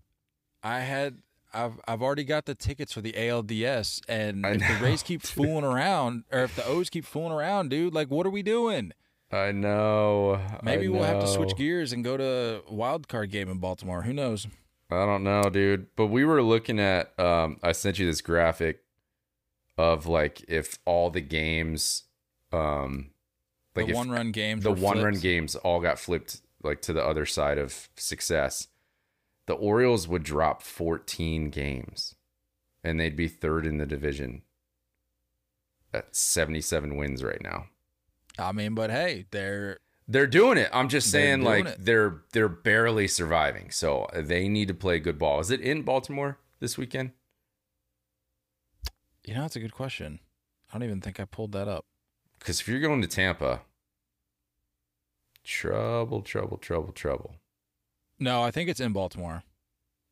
[0.64, 1.20] I had
[1.54, 5.22] I've I've already got the tickets for the ALDS and I if the Rays keep
[5.26, 8.92] fooling around or if the O's keep fooling around, dude, like what are we doing?
[9.32, 10.42] I know.
[10.62, 13.60] Maybe I we'll have to switch gears and go to a wild card game in
[13.60, 14.02] Baltimore.
[14.02, 14.48] Who knows?
[14.90, 15.88] I don't know, dude.
[15.96, 18.84] But we were looking at um I sent you this graphic
[19.78, 22.04] of like if all the games
[22.52, 23.12] um
[23.76, 24.64] like the one run games.
[24.64, 28.68] the one run games all got flipped like to the other side of success.
[29.48, 32.16] The Orioles would drop 14 games
[32.84, 34.44] and they'd be third in the division
[35.94, 37.66] at 77 wins right now.
[38.40, 40.70] I mean, but hey, they're They're doing it.
[40.74, 41.78] I'm just saying, like it.
[41.80, 43.72] they're they're barely surviving.
[43.72, 45.40] So uh, they need to play good ball.
[45.40, 47.12] Is it in Baltimore this weekend?
[49.26, 50.20] you know, that's a good question.
[50.70, 51.86] I don't even think I pulled that up.
[52.42, 53.62] Because if you're going to Tampa,
[55.44, 57.36] trouble, trouble, trouble, trouble.
[58.20, 59.44] No, I think it's in Baltimore.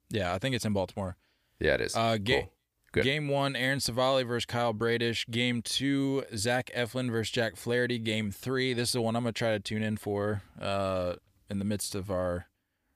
[0.09, 1.17] Yeah, I think it's in Baltimore.
[1.59, 1.95] Yeah, it is.
[1.95, 2.53] Uh, ga- Cool.
[2.91, 3.03] Good.
[3.03, 5.27] Game one, Aaron Civale versus Kyle Bradish.
[5.29, 7.99] Game two, Zach Eflin versus Jack Flaherty.
[7.99, 10.41] Game three, this is the one I'm gonna try to tune in for.
[10.59, 11.13] Uh,
[11.51, 12.47] in the midst of our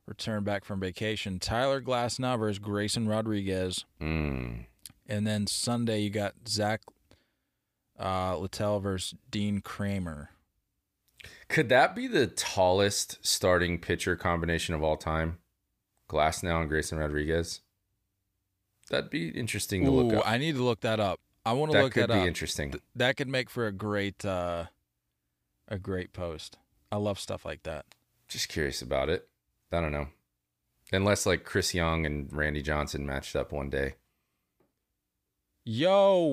[0.07, 3.85] return back from vacation, Tyler Glasnow versus Grayson Rodriguez.
[4.01, 4.65] Mm.
[5.07, 6.81] And then Sunday you got Zach
[7.99, 10.29] uh, Littell versus Dean Kremer.
[11.47, 15.39] Could that be the tallest starting pitcher combination of all time?
[16.09, 17.61] Glasnow and Grayson Rodriguez.
[18.89, 20.27] That'd be interesting to look up.
[20.29, 21.19] I need to look that up.
[21.45, 22.71] I want to that look could that be interesting.
[22.71, 24.65] Th- that could make for a great uh,
[25.67, 26.57] a great post.
[26.91, 27.85] I love stuff like that.
[28.27, 29.27] Just curious about it.
[29.71, 30.07] I don't know.
[30.91, 33.95] Unless like Chris Young and Randy Johnson matched up one day.
[35.65, 36.25] Yo,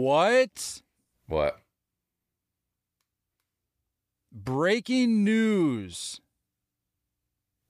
[0.00, 0.82] what?
[1.26, 1.60] What?
[4.32, 6.22] Breaking news.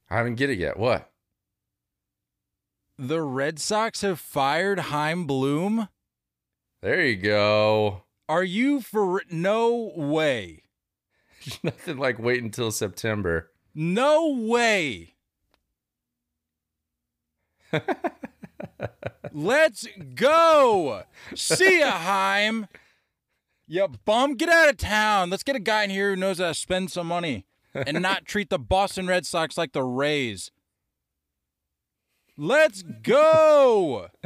[0.09, 0.79] I haven't get it yet.
[0.79, 1.11] What?
[2.97, 5.89] The Red Sox have fired Chaim Bloom.
[6.81, 8.05] There you go.
[8.29, 10.63] Are you for no way?
[11.65, 13.51] Nothing like wait until September.
[13.75, 15.15] No way.
[19.33, 21.03] Let's go.
[21.35, 22.67] See ya, Chaim.
[23.67, 25.31] You bum, get out of town.
[25.31, 28.25] Let's get a guy in here who knows how to spend some money and not
[28.27, 30.51] treat the Boston Red Sox like the Rays.
[32.37, 34.09] Let's go.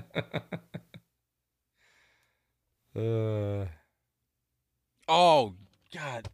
[2.97, 3.67] Uh,
[5.09, 5.55] Oh
[5.95, 6.29] God,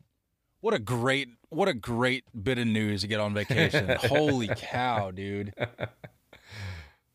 [0.60, 3.88] what a great what a great bit of news to get on vacation.
[4.00, 5.54] Holy cow, dude!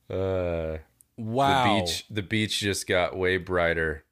[0.09, 0.77] Uh,
[1.17, 1.75] Wow.
[1.75, 4.05] The beach, the beach just got way brighter.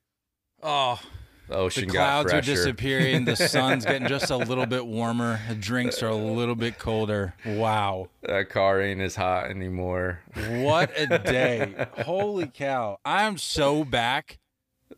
[0.62, 1.00] Oh,
[1.48, 3.24] The ocean the clouds are disappearing.
[3.24, 5.40] The sun's getting just a little bit warmer.
[5.48, 7.34] The drinks are a little bit colder.
[7.46, 10.20] Wow, that car ain't as hot anymore.
[10.36, 11.88] what a day!
[12.04, 13.00] Holy cow!
[13.06, 14.40] I'm so back.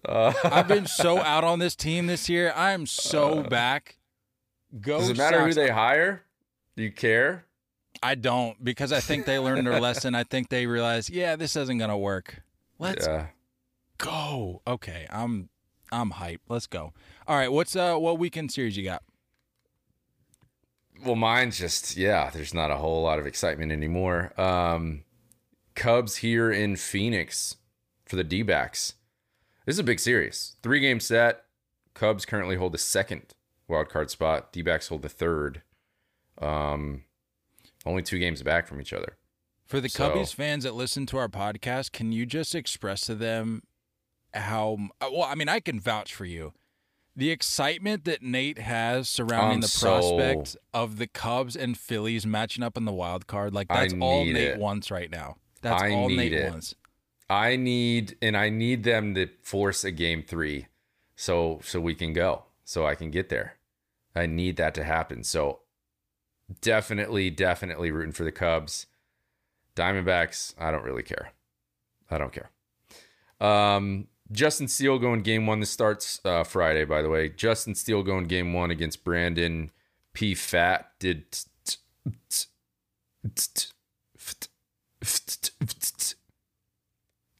[0.03, 2.51] Uh, I've been so out on this team this year.
[2.55, 3.97] I'm so back.
[4.81, 4.97] Go.
[4.99, 6.23] does it matter who they hire?
[6.75, 7.45] Do you care?
[8.01, 10.15] I don't because I think they learned their lesson.
[10.15, 12.41] I think they realized, yeah, this isn't gonna work.
[12.77, 13.27] Let's yeah.
[13.97, 14.61] go.
[14.65, 15.49] Okay, I'm
[15.91, 16.39] I'm hyped.
[16.47, 16.93] Let's go.
[17.27, 19.03] All right, what's uh what weekend series you got?
[21.05, 22.29] Well, mine's just yeah.
[22.29, 24.33] There's not a whole lot of excitement anymore.
[24.39, 25.03] Um,
[25.75, 27.55] Cubs here in Phoenix
[28.05, 28.95] for the D-backs.
[29.65, 30.55] This is a big series.
[30.61, 31.43] Three game set.
[31.93, 33.33] Cubs currently hold the second
[33.67, 34.51] wild card spot.
[34.51, 35.61] D-backs hold the third.
[36.41, 37.03] Um,
[37.89, 39.17] only two games back from each other.
[39.65, 43.15] For the So- Cubbies fans that listen to our podcast, can you just express to
[43.15, 43.63] them
[44.33, 46.53] how uh, well, I mean, I can vouch for you.
[47.15, 52.25] The excitement that Nate has surrounding I'm the so- prospect of the Cubs and Phillies
[52.25, 54.57] matching up in the wild card, like that's all Nate it.
[54.59, 55.35] wants right now.
[55.61, 56.51] That's I all Nate it.
[56.51, 56.75] wants.
[57.29, 60.67] I need and I need them to force a game three,
[61.15, 63.57] so so we can go, so I can get there.
[64.15, 65.23] I need that to happen.
[65.23, 65.59] So
[66.61, 68.87] definitely, definitely rooting for the Cubs.
[69.75, 71.31] Diamondbacks, I don't really care.
[72.09, 72.49] I don't care.
[73.39, 75.59] Um, Justin Steele going game one.
[75.59, 77.29] This starts uh, Friday, by the way.
[77.29, 79.71] Justin Steele going game one against Brandon
[80.15, 80.85] Pfaadt.
[80.99, 81.25] Did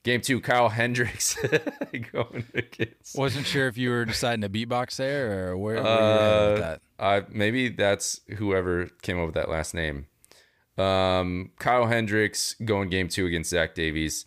[0.04, 0.40] game two.
[0.40, 1.38] Kyle Hendricks
[2.12, 3.18] going against.
[3.18, 6.60] Wasn't sure if you were deciding to beatbox there or where, where you were headed
[6.60, 10.08] with Uh, maybe that's whoever came up with that last name.
[10.78, 14.26] Um, Kyle Hendricks going game two against Zach Davies,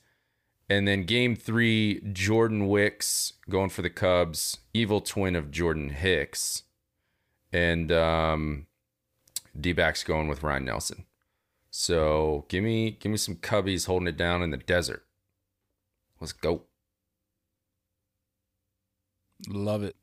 [0.68, 6.62] and then game three, Jordan Wicks going for the Cubs, evil twin of Jordan Hicks,
[7.52, 8.66] and um,
[9.58, 11.04] D-backs going with Ryne Nelson.
[11.70, 15.04] So give me give me some Cubbies holding it down in the desert.
[16.20, 16.62] Let's go.
[19.48, 19.96] Love it.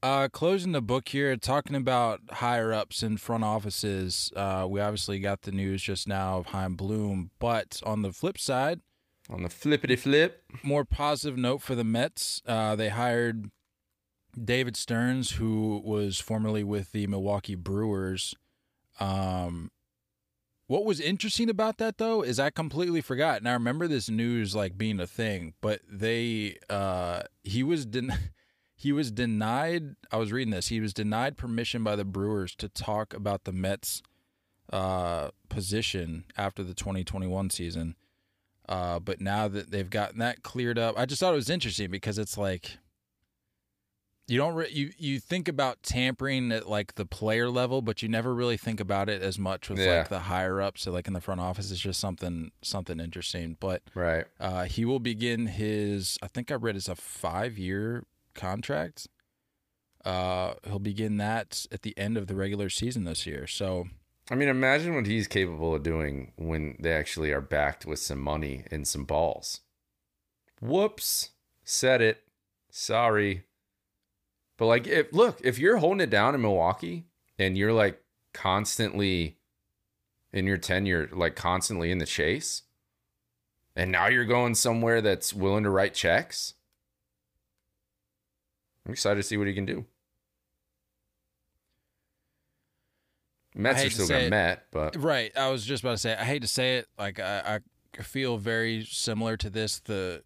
[0.00, 4.32] Uh, closing the book here, talking about higher ups in front offices.
[4.36, 8.38] Uh, we obviously got the news just now of Chaim Bloom, but on the flip
[8.38, 8.80] side,
[9.28, 10.44] On the flippity flip.
[10.62, 12.40] more positive note for the Mets.
[12.46, 13.50] Uh, they hired
[14.42, 18.36] David Stearns, who was formerly with the Milwaukee Brewers.
[19.00, 19.72] Um,
[20.68, 24.54] what was interesting about that though is I completely forgot, and I remember this news
[24.54, 28.16] like being a thing, but they uh, he was den-
[28.80, 29.96] he was denied.
[30.12, 30.68] I was reading this.
[30.68, 34.02] He was denied permission by the Brewers to talk about the Mets
[34.72, 37.96] uh, position after the 2021 season.
[38.68, 41.90] Uh, but now that they've gotten that cleared up, I just thought it was interesting
[41.90, 42.78] because it's like
[44.28, 48.08] you don't re- you you think about tampering at like the player level, but you
[48.10, 49.98] never really think about it as much with Yeah.
[50.00, 50.82] like the higher ups.
[50.82, 53.56] So like in the front office, it's just something something interesting.
[53.58, 54.26] But Right.
[54.38, 58.04] uh, he will begin his I think I read it's a five year
[58.38, 59.06] contract.
[60.04, 63.46] Uh, he'll begin that at the end of the regular season this year.
[63.46, 63.88] So
[64.30, 68.20] I mean, imagine what he's capable of doing when they actually are backed with some
[68.20, 69.60] money and some balls.
[70.60, 71.30] Whoops.
[71.64, 72.24] Said it.
[72.70, 73.44] Sorry.
[74.56, 77.06] But like if look, if you're holding it down in Milwaukee
[77.38, 78.02] and you're like
[78.34, 79.38] constantly
[80.32, 82.62] in your tenure, like constantly in the chase,
[83.76, 86.54] and now you're going somewhere that's willing to write checks.
[88.88, 89.84] I'm excited to see what he can do.
[93.54, 94.30] Mets are still gonna.
[94.30, 95.36] Met, but Right.
[95.36, 96.14] I was just about to say.
[96.14, 96.86] I hate to say it.
[96.98, 97.60] Like I,
[97.98, 99.80] I feel very similar to this.
[99.80, 100.22] The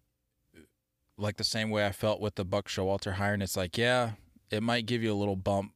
[1.17, 3.41] like the same way I felt with the Buck Showalter hiring.
[3.41, 4.11] It's like, yeah,
[4.49, 5.73] it might give you a little bump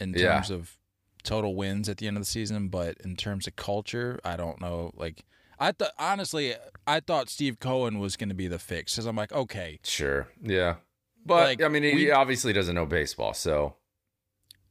[0.00, 0.34] in Yeah.
[0.34, 0.78] terms of
[1.22, 4.60] total wins at the end of the season, but in terms of culture, I don't
[4.60, 4.92] know.
[4.94, 5.24] Like
[5.58, 6.54] I thought, honestly,
[6.86, 10.28] I thought Steve Cohen was going to be the fix because I'm like, okay, sure,
[10.42, 10.76] yeah.
[11.24, 13.76] But Like, I mean, he we- obviously doesn't know baseball, so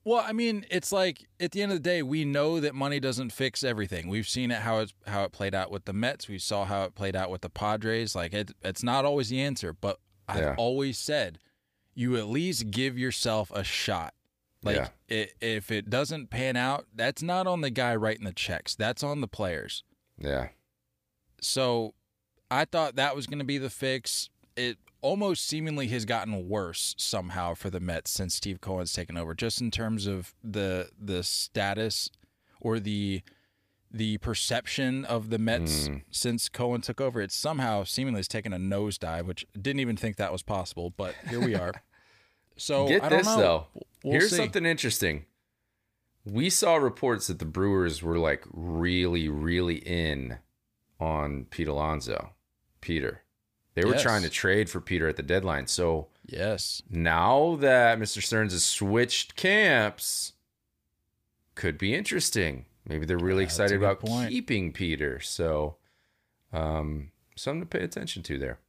[0.03, 2.99] Well, I mean, it's like at the end of the day, we know that money
[2.99, 4.07] doesn't fix everything.
[4.07, 6.28] We've seen it how it's how it played out with the Mets.
[6.28, 8.15] We saw how it played out with the Padres.
[8.15, 10.56] Like it, it's not always the answer, but I've Yeah.
[10.57, 11.38] always said
[11.94, 14.14] you at least give yourself a shot.
[14.64, 14.90] Like Yeah.
[15.10, 18.73] i if it doesn't pan out, that's not on the guy writing the checks.
[18.76, 19.84] That's on the players.
[20.18, 20.49] yeah,
[21.41, 21.94] So
[22.49, 24.30] I thought that was going to be the fix.
[24.56, 29.34] It almost seemingly has gotten worse somehow for the Mets since Steve Cohen's taken over,
[29.34, 32.10] just in terms of the the status
[32.60, 33.22] or the
[33.94, 36.03] the perception of the Mets Mm.
[36.11, 37.19] since Cohen took over.
[37.19, 41.14] It somehow seemingly has taken a nosedive, which didn't even think that was possible, but
[41.30, 41.73] here we are.
[42.57, 43.38] So Get I don't this know.
[43.38, 43.68] though.
[44.03, 44.36] We'll Here's see.
[44.36, 45.26] something interesting.
[46.26, 50.38] We saw reports that the Brewers were like really, really in
[50.99, 52.34] on Pete Alonso.
[52.80, 53.20] Peter.
[53.73, 54.02] They were Yes.
[54.03, 55.68] trying to trade for Peter at the deadline.
[55.68, 56.81] So Yes.
[56.89, 58.22] now that Mr.
[58.22, 60.34] Stearns has switched camps,
[61.56, 62.65] could be interesting.
[62.85, 64.30] Maybe they're really a excited about point.
[64.30, 65.19] keeping Peter.
[65.19, 65.77] So
[66.52, 68.60] um something to pay attention to there.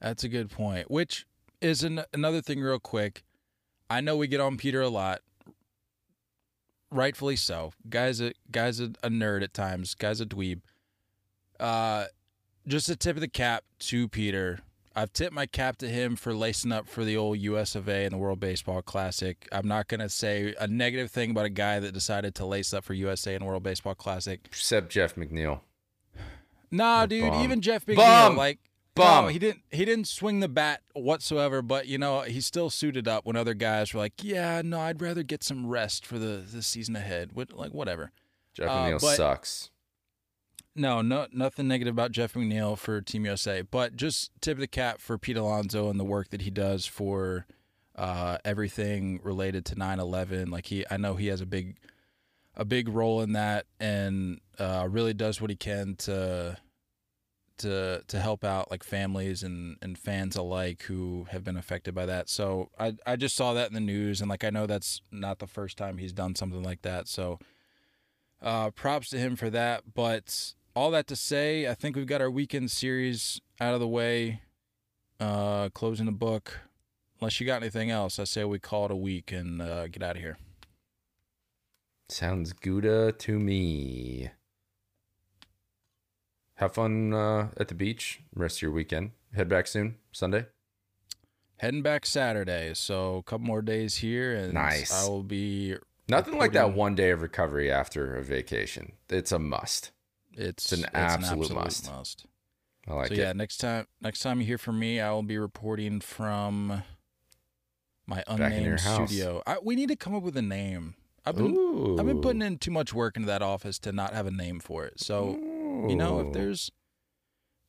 [0.00, 0.90] That's a good point.
[0.90, 1.26] Which
[1.60, 3.24] is an, another thing, real quick.
[3.88, 5.22] I know we get on Peter a lot,
[6.90, 7.72] rightfully so.
[7.88, 9.94] Guys, a guys a, a nerd at times.
[9.94, 10.60] Guys a dweeb.
[11.58, 12.06] Uh,
[12.66, 14.60] just a tip of the cap to Peter.
[14.98, 17.74] I've tipped my cap to him for lacing up for the old U.S.
[17.74, 18.04] of A.
[18.04, 19.46] and the World Baseball Classic.
[19.52, 22.82] I'm not gonna say a negative thing about a guy that decided to lace up
[22.84, 24.40] for USA and World Baseball Classic.
[24.46, 25.60] Except Jeff McNeil.
[26.70, 27.30] Nah, dude.
[27.30, 27.42] bum.
[27.44, 28.36] Even Jeff McNeil, Bum.
[28.36, 28.58] like,
[28.94, 29.26] Bum.
[29.26, 29.60] no, he didn't.
[29.70, 31.60] He didn't swing the bat whatsoever.
[31.62, 35.00] But you know, he still suited up when other guys were like, "Yeah, no, I'd
[35.02, 38.12] rather get some rest for the the season ahead." What, like, whatever.
[38.54, 39.70] Jeff Uh, McNeil but- sucks.
[40.76, 44.66] No, no, nothing negative about Jeff McNeil for Team USA, but just tip of the
[44.66, 47.46] cap for Pete Alonso and the work that he does for
[47.96, 50.50] uh, everything related to 9/11.
[50.50, 51.78] Like he, I know he has a big,
[52.54, 56.58] a big role in that, and uh, really does what he can to,
[57.58, 62.04] to to help out like families and and fans alike who have been affected by
[62.04, 62.28] that.
[62.28, 65.38] So I I just saw that in the news, and like I know that's not
[65.38, 67.08] the first time he's done something like that.
[67.08, 67.38] So
[68.42, 69.94] uh, props to him for that.
[69.94, 73.88] But all that to say, I think we've got our weekend series out of the
[73.88, 74.42] way,
[75.18, 76.60] uh, closing the book.
[77.18, 80.02] Unless you got anything else, I say we call it a week and uh, get
[80.02, 80.36] out of here.
[82.10, 84.28] Sounds Gouda to me.
[86.56, 89.12] Have fun uh, at the beach rest of your weekend.
[89.34, 90.44] Head back soon, Sunday.
[91.56, 94.92] Heading back Saturday, so a couple more days here, and Nice.
[94.92, 95.74] I will be.
[96.06, 98.92] Nothing like that one day of recovery after a vacation.
[99.08, 99.90] It's a must.
[100.36, 101.90] It's, an absolute must.
[101.90, 102.26] must.
[102.86, 103.18] I like so it.
[103.18, 106.82] yeah, next time next time you hear from me, I will be reporting from
[108.06, 109.42] my unnamed studio.
[109.46, 110.94] I, we need to come up with a name.
[111.24, 114.26] I've been I've been putting in too much work into that office to not have
[114.26, 115.00] a name for it.
[115.00, 115.36] So
[115.88, 116.70] you know, if there's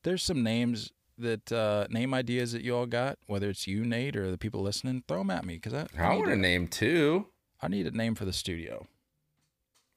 [0.04, 4.14] there's some names that uh, name ideas that you all got, whether it's you, Nate,
[4.14, 6.68] or the people listening, throw them at me because I, I need want a- name
[6.68, 7.26] too.
[7.60, 8.86] I need a name for the studio.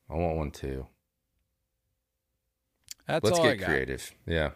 [0.10, 0.88] I want one too.
[3.07, 4.14] That's Let's all get creative.
[4.26, 4.52] Yeah.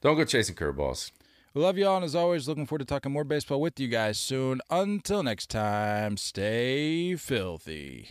[0.00, 1.10] Don't go chasing curveballs.
[1.54, 3.88] We love you all, and as always, looking forward to talking more baseball with you
[3.88, 4.60] guys soon.
[4.70, 8.10] Until next time, stay filthy.